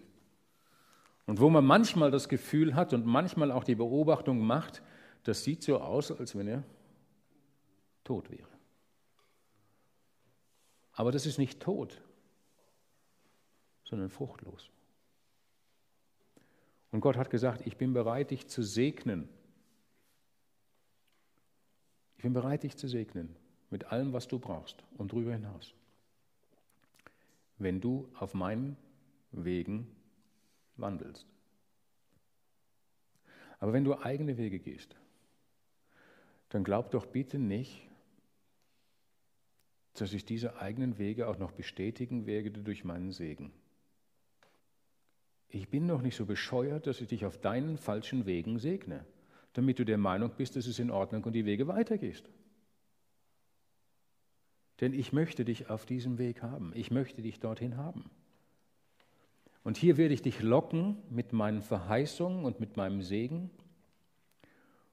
[1.26, 4.84] Und wo man manchmal das Gefühl hat und manchmal auch die Beobachtung macht,
[5.24, 6.62] das sieht so aus, als wenn er
[8.04, 8.46] tot wäre.
[10.92, 12.00] Aber das ist nicht tot,
[13.82, 14.70] sondern fruchtlos.
[16.92, 19.28] Und Gott hat gesagt, ich bin bereit, dich zu segnen.
[22.24, 23.36] Ich bin bereit, dich zu segnen
[23.68, 25.74] mit allem, was du brauchst und darüber hinaus.
[27.58, 28.78] Wenn du auf meinen
[29.30, 29.94] Wegen
[30.78, 31.26] wandelst.
[33.60, 34.96] Aber wenn du eigene Wege gehst,
[36.48, 37.86] dann glaub doch bitte nicht,
[39.92, 43.52] dass ich diese eigenen Wege auch noch bestätigen werde durch meinen Segen
[45.54, 49.04] ich bin noch nicht so bescheuert, dass ich dich auf deinen falschen Wegen segne,
[49.54, 52.28] damit du der Meinung bist, dass es in Ordnung und die Wege weitergehst.
[54.80, 56.72] Denn ich möchte dich auf diesem Weg haben.
[56.74, 58.10] Ich möchte dich dorthin haben.
[59.62, 63.50] Und hier werde ich dich locken mit meinen Verheißungen und mit meinem Segen.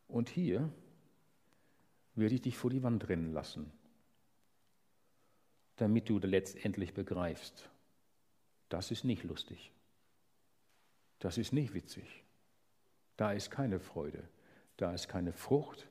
[0.08, 0.70] Und hier
[2.16, 3.72] werde ich dich vor die Wand rennen lassen,
[5.78, 7.70] damit du letztendlich begreifst,
[8.70, 9.72] das ist nicht lustig.
[11.20, 12.24] Das ist nicht witzig.
[13.18, 14.24] Da ist keine Freude,
[14.82, 15.88] da ist keine Frucht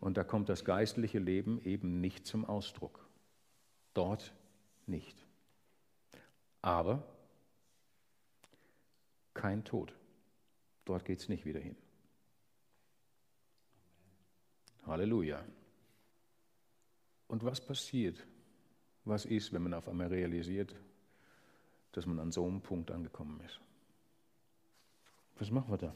[0.00, 3.06] und da kommt das geistliche Leben eben nicht zum Ausdruck.
[3.92, 4.32] Dort
[4.86, 5.26] nicht.
[6.62, 7.06] Aber
[9.34, 9.94] kein Tod.
[10.86, 11.76] Dort geht es nicht wieder hin.
[14.86, 15.44] Halleluja.
[17.28, 18.26] Und was passiert?
[19.04, 20.74] Was ist, wenn man auf einmal realisiert,
[21.92, 23.60] dass man an so einem Punkt angekommen ist?
[25.38, 25.94] Was machen wir da?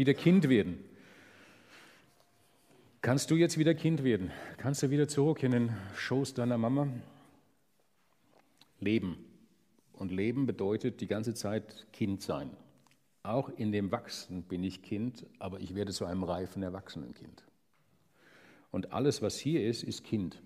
[0.00, 0.82] Wieder Kind werden.
[3.02, 4.30] Kannst du jetzt wieder Kind werden?
[4.56, 6.88] Kannst du wieder zurück in den Schoß deiner Mama?
[8.78, 9.22] Leben.
[9.92, 12.48] Und Leben bedeutet die ganze Zeit Kind sein.
[13.24, 17.44] Auch in dem Wachsen bin ich Kind, aber ich werde zu einem reifen, erwachsenen Kind.
[18.70, 20.40] Und alles, was hier ist, ist Kind.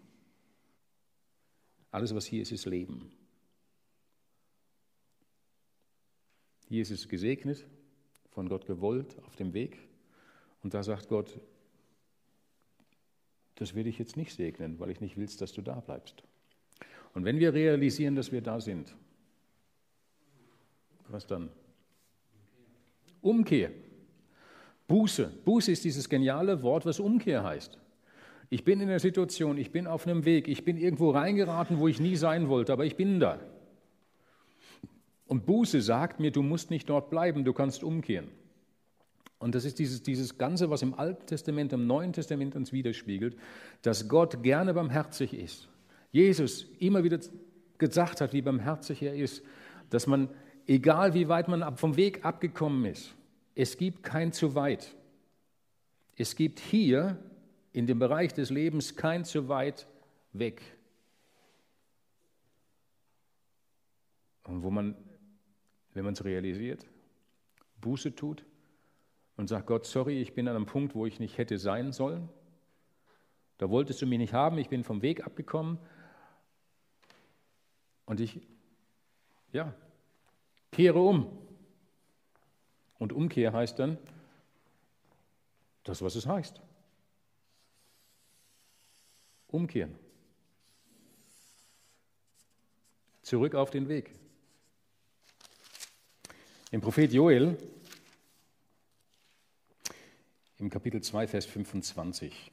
[1.92, 3.12] Alles, was hier ist, ist Leben.
[6.66, 7.64] Hier ist es gesegnet,
[8.34, 9.78] von Gott gewollt, auf dem Weg.
[10.62, 11.38] Und da sagt Gott,
[13.54, 16.22] das will ich jetzt nicht segnen, weil ich nicht will, dass du da bleibst.
[17.14, 18.94] Und wenn wir realisieren, dass wir da sind,
[21.08, 21.48] was dann?
[23.22, 23.70] Umkehr.
[24.88, 25.30] Buße.
[25.44, 27.78] Buße ist dieses geniale Wort, was Umkehr heißt.
[28.50, 31.88] Ich bin in der Situation, ich bin auf einem Weg, ich bin irgendwo reingeraten, wo
[31.88, 33.40] ich nie sein wollte, aber ich bin da.
[35.26, 38.28] Und Buße sagt mir, du musst nicht dort bleiben, du kannst umkehren.
[39.38, 43.36] Und das ist dieses, dieses Ganze, was im Alten Testament, im Neuen Testament uns widerspiegelt,
[43.82, 45.68] dass Gott gerne barmherzig ist.
[46.12, 47.18] Jesus immer wieder
[47.78, 49.42] gesagt hat, wie barmherzig er ist,
[49.90, 50.28] dass man,
[50.66, 53.14] egal wie weit man vom Weg abgekommen ist,
[53.54, 54.94] es gibt kein zu weit.
[56.16, 57.18] Es gibt hier
[57.72, 59.86] in dem Bereich des Lebens kein zu weit
[60.32, 60.62] weg.
[64.44, 64.94] Und wo man,
[65.94, 66.86] wenn man es realisiert,
[67.80, 68.44] Buße tut
[69.36, 72.28] und sagt, Gott, sorry, ich bin an einem Punkt, wo ich nicht hätte sein sollen.
[73.58, 75.78] Da wolltest du mich nicht haben, ich bin vom Weg abgekommen.
[78.06, 78.40] Und ich,
[79.52, 79.72] ja,
[80.72, 81.38] kehre um.
[82.98, 83.98] Und Umkehr heißt dann
[85.84, 86.60] das, was es heißt.
[89.48, 89.96] Umkehren.
[93.22, 94.10] Zurück auf den Weg.
[96.74, 97.56] Im Prophet Joel,
[100.58, 102.50] im Kapitel 2, Vers 25.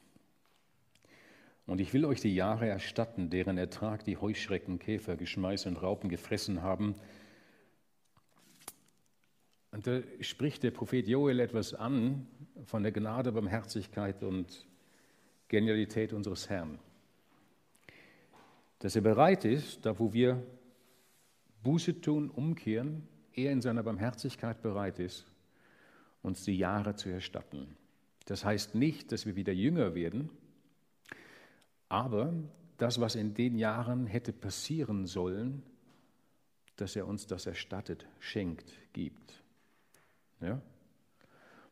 [1.65, 6.07] Und ich will euch die Jahre erstatten, deren Ertrag die Heuschrecken, Käfer, Geschmeiß und Raupen
[6.07, 6.93] gefressen haben.
[9.71, 12.27] Und da spricht der Prophet Joel etwas an
[12.65, 14.67] von der Gnade, Barmherzigkeit und
[15.47, 16.77] Genialität unseres Herrn
[18.77, 20.43] dass er bereit ist, da wo wir
[21.63, 25.25] Buße tun, umkehren, er in seiner Barmherzigkeit bereit ist,
[26.21, 27.75] uns die Jahre zu erstatten.
[28.25, 30.29] Das heißt nicht, dass wir wieder jünger werden,
[31.89, 32.33] aber
[32.77, 35.63] das, was in den Jahren hätte passieren sollen,
[36.77, 39.43] dass er uns das erstattet, schenkt, gibt.
[40.39, 40.61] Ja?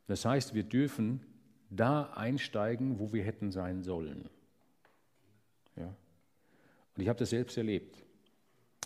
[0.07, 1.21] Das heißt, wir dürfen
[1.69, 4.29] da einsteigen, wo wir hätten sein sollen.
[5.75, 5.95] Ja?
[6.95, 8.03] Und ich habe das selbst erlebt.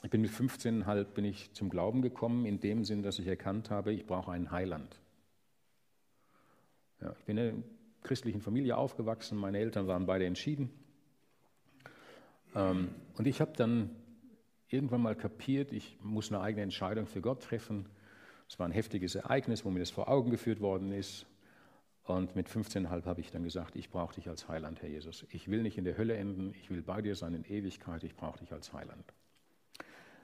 [0.03, 3.69] Ich bin mit 15,5 bin ich zum Glauben gekommen, in dem Sinn, dass ich erkannt
[3.69, 4.99] habe, ich brauche einen Heiland.
[7.01, 7.63] Ja, ich bin in einer
[8.03, 10.69] christlichen Familie aufgewachsen, meine Eltern waren beide entschieden.
[12.53, 13.91] Ähm, und ich habe dann
[14.67, 17.87] irgendwann mal kapiert, ich muss eine eigene Entscheidung für Gott treffen.
[18.49, 21.25] Es war ein heftiges Ereignis, wo mir das vor Augen geführt worden ist.
[22.03, 25.25] Und mit 15,5 habe ich dann gesagt, ich brauche dich als Heiland, Herr Jesus.
[25.29, 28.17] Ich will nicht in der Hölle enden, ich will bei dir sein in Ewigkeit, ich
[28.17, 29.13] brauche dich als Heiland.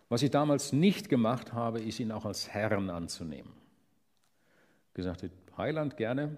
[0.10, 3.53] Was ich damals nicht gemacht habe, ist ihn auch als Herrn anzunehmen.
[4.95, 5.24] Gesagt,
[5.55, 6.38] Heiland gerne,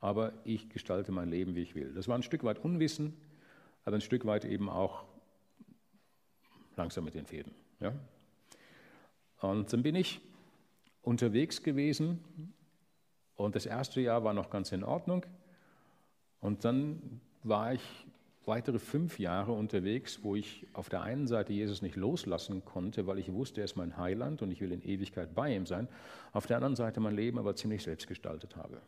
[0.00, 1.94] aber ich gestalte mein Leben, wie ich will.
[1.94, 3.16] Das war ein Stück weit Unwissen,
[3.84, 5.04] aber ein Stück weit eben auch
[6.76, 7.52] langsam mit den Fäden.
[7.80, 7.92] Ja?
[9.40, 10.20] Und dann bin ich
[11.02, 12.52] unterwegs gewesen
[13.36, 15.24] und das erste Jahr war noch ganz in Ordnung.
[16.40, 17.82] Und dann war ich
[18.46, 23.18] weitere fünf Jahre unterwegs, wo ich auf der einen Seite Jesus nicht loslassen konnte, weil
[23.18, 25.88] ich wusste, er ist mein Heiland und ich will in Ewigkeit bei ihm sein.
[26.32, 28.82] Auf der anderen Seite mein Leben aber ziemlich selbst gestaltet habe.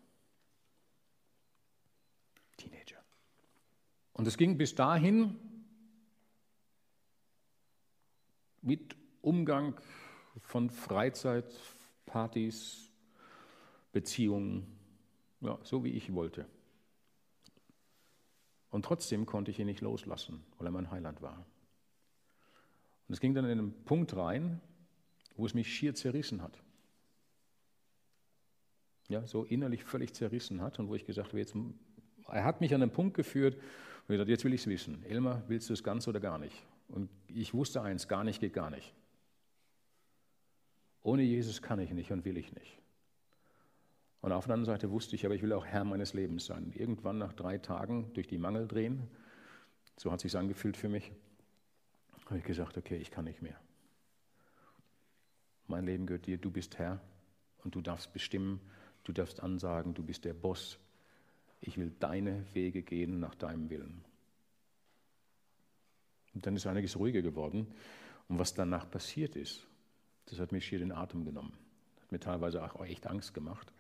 [2.57, 3.02] Teenager.
[4.12, 5.36] Und es ging bis dahin
[8.62, 9.74] mit Umgang
[10.40, 11.52] von Freizeit,
[12.04, 12.90] Partys,
[13.92, 14.66] Beziehungen,
[15.40, 16.46] ja, so wie ich wollte.
[18.76, 21.46] Und trotzdem konnte ich ihn nicht loslassen, weil er mein Heiland war.
[23.08, 24.60] Und es ging dann in einen Punkt rein,
[25.34, 26.62] wo es mich schier zerrissen hat.
[29.08, 31.56] ja, so innerlich völlig zerrissen hat und wo ich gesagt habe, jetzt,
[32.28, 35.02] er hat mich an den Punkt geführt, und ich dachte, jetzt will ich es wissen.
[35.04, 36.62] Elmar, willst du es ganz oder gar nicht?
[36.88, 38.92] Und ich wusste eins, gar nicht geht gar nicht.
[41.02, 42.78] Ohne Jesus kann ich nicht und will ich nicht.
[44.20, 46.72] Und auf der anderen Seite wusste ich, aber ich will auch Herr meines Lebens sein.
[46.74, 49.08] Irgendwann nach drei Tagen durch die Mangel drehen,
[49.96, 51.12] so hat es sich angefühlt für mich,
[52.26, 53.58] habe ich gesagt, okay, ich kann nicht mehr.
[55.68, 57.00] Mein Leben gehört dir, du bist Herr
[57.64, 58.60] und du darfst bestimmen,
[59.04, 60.78] du darfst ansagen, du bist der Boss.
[61.60, 64.04] Ich will deine Wege gehen nach deinem Willen.
[66.34, 67.68] Und dann ist einiges ruhiger geworden.
[68.28, 69.66] Und was danach passiert ist,
[70.26, 71.56] das hat mich hier den Atem genommen.
[72.02, 73.72] Hat mir teilweise auch echt Angst gemacht,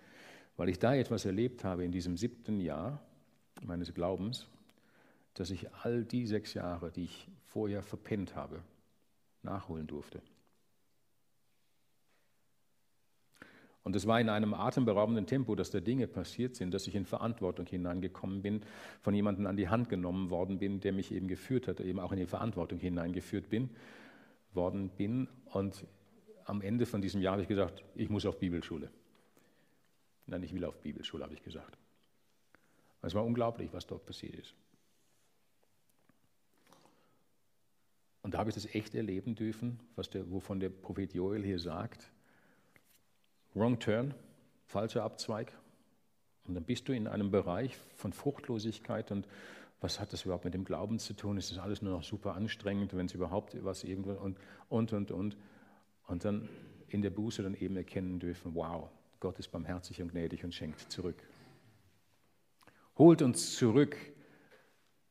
[0.56, 3.00] weil ich da etwas erlebt habe in diesem siebten Jahr
[3.62, 4.46] meines Glaubens,
[5.34, 8.62] dass ich all die sechs Jahre, die ich vorher verpennt habe,
[9.42, 10.22] nachholen durfte.
[13.86, 17.04] Und es war in einem atemberaubenden Tempo, dass da Dinge passiert sind, dass ich in
[17.04, 18.62] Verantwortung hineingekommen bin,
[19.00, 22.10] von jemandem an die Hand genommen worden bin, der mich eben geführt hat, eben auch
[22.10, 23.70] in die Verantwortung hineingeführt bin,
[24.52, 25.28] worden bin.
[25.52, 25.86] Und
[26.46, 28.90] am Ende von diesem Jahr habe ich gesagt, ich muss auf Bibelschule.
[30.26, 31.78] Nein, ich will auf Bibelschule, habe ich gesagt.
[33.02, 34.54] Es war unglaublich, was dort passiert ist.
[38.22, 41.60] Und da habe ich das echt erleben dürfen, was der, wovon der Prophet Joel hier
[41.60, 42.10] sagt
[43.54, 44.14] Wrong Turn,
[44.66, 45.56] falscher Abzweig.
[46.44, 49.28] Und dann bist du in einem Bereich von Fruchtlosigkeit und
[49.80, 51.36] was hat das überhaupt mit dem Glauben zu tun?
[51.36, 55.10] Ist das alles nur noch super anstrengend, wenn es überhaupt was irgendwo und, und, und,
[55.12, 55.36] und.
[56.08, 56.48] Und dann
[56.88, 58.90] in der Buße dann eben erkennen dürfen, wow,
[59.20, 61.22] Gott ist barmherzig und gnädig und schenkt zurück.
[62.98, 63.96] Holt uns zurück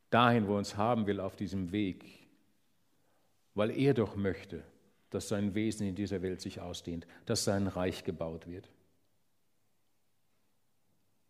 [0.09, 2.27] dahin, wo er uns haben will, auf diesem Weg,
[3.53, 4.63] weil er doch möchte,
[5.09, 8.69] dass sein Wesen in dieser Welt sich ausdehnt, dass sein Reich gebaut wird.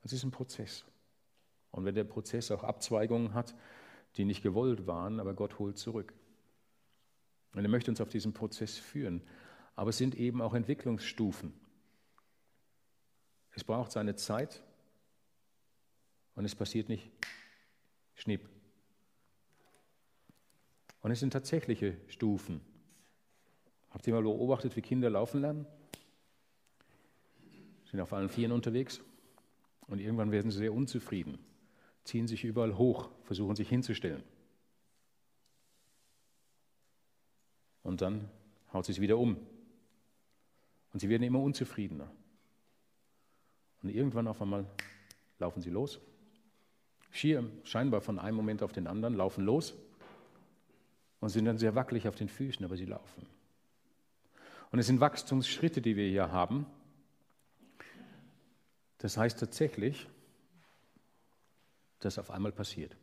[0.04, 0.86] Es ist ein Prozess.
[1.72, 3.56] Und wenn der Prozess auch Abzweigungen hat,
[4.18, 6.14] die nicht gewollt waren, aber Gott holt zurück.
[7.54, 9.22] Und er möchte uns auf diesen Prozess führen.
[9.76, 11.54] Aber es sind eben auch Entwicklungsstufen.
[13.56, 14.62] Es braucht seine Zeit
[16.36, 17.10] und es passiert nicht
[18.14, 18.48] schnipp.
[21.02, 22.62] Und es sind tatsächliche Stufen.
[23.92, 25.66] Habt ihr mal beobachtet, wie Kinder laufen lernen?
[27.90, 29.00] Sind auf allen Vieren unterwegs
[29.88, 31.40] und irgendwann werden sie sehr unzufrieden,
[32.04, 34.24] ziehen sich überall hoch, versuchen sich hinzustellen.
[37.84, 38.30] Und dann
[38.74, 39.38] haut sie es wieder um.
[40.92, 42.12] Und sie werden immer unzufriedener.
[43.86, 44.66] Und irgendwann auf einmal
[45.38, 46.00] laufen sie los.
[47.12, 49.76] Schier, scheinbar von einem Moment auf den anderen, laufen los
[51.20, 53.28] und sind dann sehr wackelig auf den Füßen, aber sie laufen.
[54.72, 56.66] Und es sind Wachstumsschritte, die wir hier haben.
[58.98, 60.10] Das heißt tatsächlich,
[62.00, 62.98] dass auf einmal passiert.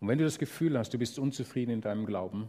[0.00, 2.48] Und wenn du das Gefühl hast, du bist unzufrieden in deinem Glauben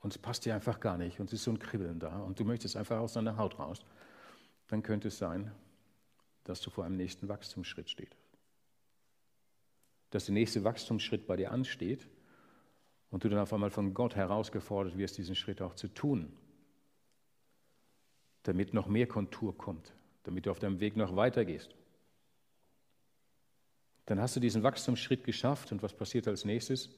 [0.00, 2.38] und es passt dir einfach gar nicht und es ist so ein Kribbeln da und
[2.38, 3.80] du möchtest einfach aus deiner Haut raus,
[4.70, 5.50] dann könnte es sein,
[6.44, 8.16] dass du vor einem nächsten Wachstumsschritt stehst.
[10.10, 12.08] Dass der nächste Wachstumsschritt bei dir ansteht
[13.10, 16.32] und du dann auf einmal von Gott herausgefordert wirst, diesen Schritt auch zu tun,
[18.44, 19.92] damit noch mehr Kontur kommt,
[20.22, 21.74] damit du auf deinem Weg noch weitergehst.
[24.06, 26.90] Dann hast du diesen Wachstumsschritt geschafft und was passiert als nächstes?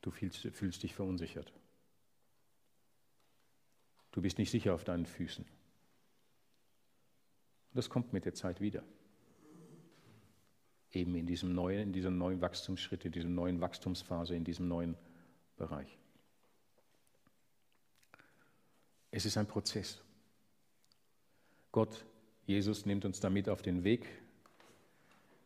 [0.00, 1.52] Du fühlst, fühlst dich verunsichert.
[4.12, 5.44] Du bist nicht sicher auf deinen Füßen.
[7.74, 8.82] Das kommt mit der Zeit wieder
[10.94, 14.96] eben in diesem neuen, in diesem neuen Wachstumsschritt, in dieser neuen Wachstumsphase, in diesem neuen
[15.56, 15.98] Bereich.
[19.10, 20.00] Es ist ein Prozess.
[21.70, 22.04] Gott,
[22.46, 24.06] Jesus nimmt uns damit auf den Weg.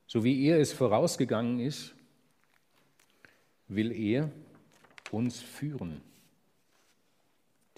[0.07, 1.95] So wie er es vorausgegangen ist,
[3.69, 4.31] will er
[5.11, 6.01] uns führen.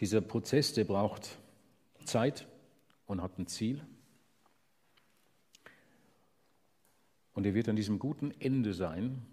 [0.00, 1.38] Dieser Prozess, der braucht
[2.04, 2.46] Zeit
[3.06, 3.84] und hat ein Ziel.
[7.32, 9.26] Und er wird an diesem guten Ende sein,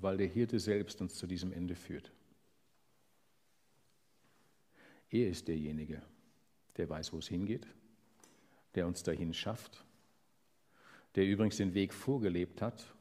[0.00, 2.12] weil der Hirte selbst uns zu diesem Ende führt.
[5.10, 6.02] Er ist derjenige,
[6.76, 7.66] der weiß, wo es hingeht,
[8.74, 9.84] der uns dahin schafft,
[11.14, 12.94] der übrigens den Weg vorgelebt hat,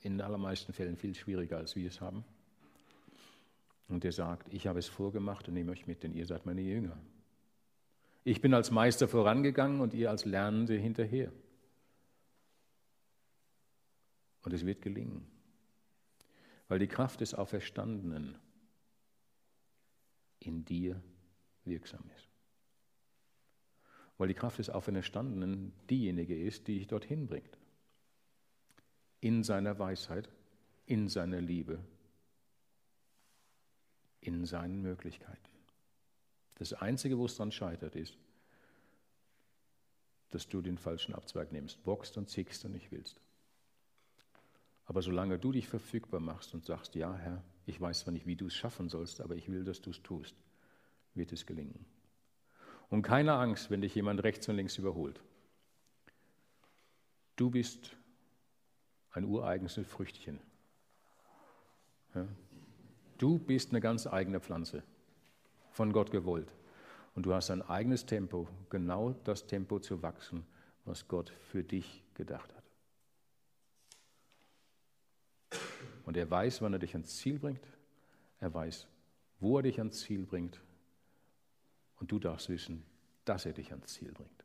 [0.00, 2.24] in den allermeisten Fällen viel schwieriger, als wir es haben.
[3.88, 6.60] Und der sagt, ich habe es vorgemacht und nehme euch mit, denn ihr seid meine
[6.60, 6.96] Jünger.
[8.22, 11.32] Ich bin als Meister vorangegangen und ihr als Lernende hinterher.
[14.42, 15.26] Und es wird gelingen.
[16.68, 18.36] Weil die Kraft des Auferstandenen
[20.40, 21.02] in dir
[21.64, 22.28] wirksam ist.
[24.18, 27.58] Weil die Kraft des Auferstandenen diejenige ist, die dich dorthin bringt.
[29.20, 30.28] In seiner Weisheit,
[30.86, 31.78] in seiner Liebe,
[34.34, 35.48] in seinen Möglichkeiten.
[36.56, 38.16] Das Einzige, wo es dann scheitert, ist,
[40.30, 43.20] dass du den falschen Abzweig nimmst, bockst und zickst und nicht willst.
[44.86, 48.36] Aber solange du dich verfügbar machst und sagst, ja Herr, ich weiß zwar nicht, wie
[48.36, 50.34] du es schaffen sollst, aber ich will, dass du es tust,
[51.14, 51.84] wird es gelingen.
[52.90, 55.20] Und keine Angst, wenn dich jemand rechts und links überholt.
[57.36, 57.96] Du bist
[59.12, 60.40] ein ureigenes Früchtchen.
[62.14, 62.26] Ja?
[63.18, 64.82] Du bist eine ganz eigene Pflanze,
[65.72, 66.52] von Gott gewollt.
[67.14, 70.46] Und du hast ein eigenes Tempo, genau das Tempo zu wachsen,
[70.84, 72.64] was Gott für dich gedacht hat.
[76.06, 77.66] Und er weiß, wann er dich ans Ziel bringt.
[78.40, 78.86] Er weiß,
[79.40, 80.60] wo er dich ans Ziel bringt.
[81.96, 82.84] Und du darfst wissen,
[83.24, 84.37] dass er dich ans Ziel bringt.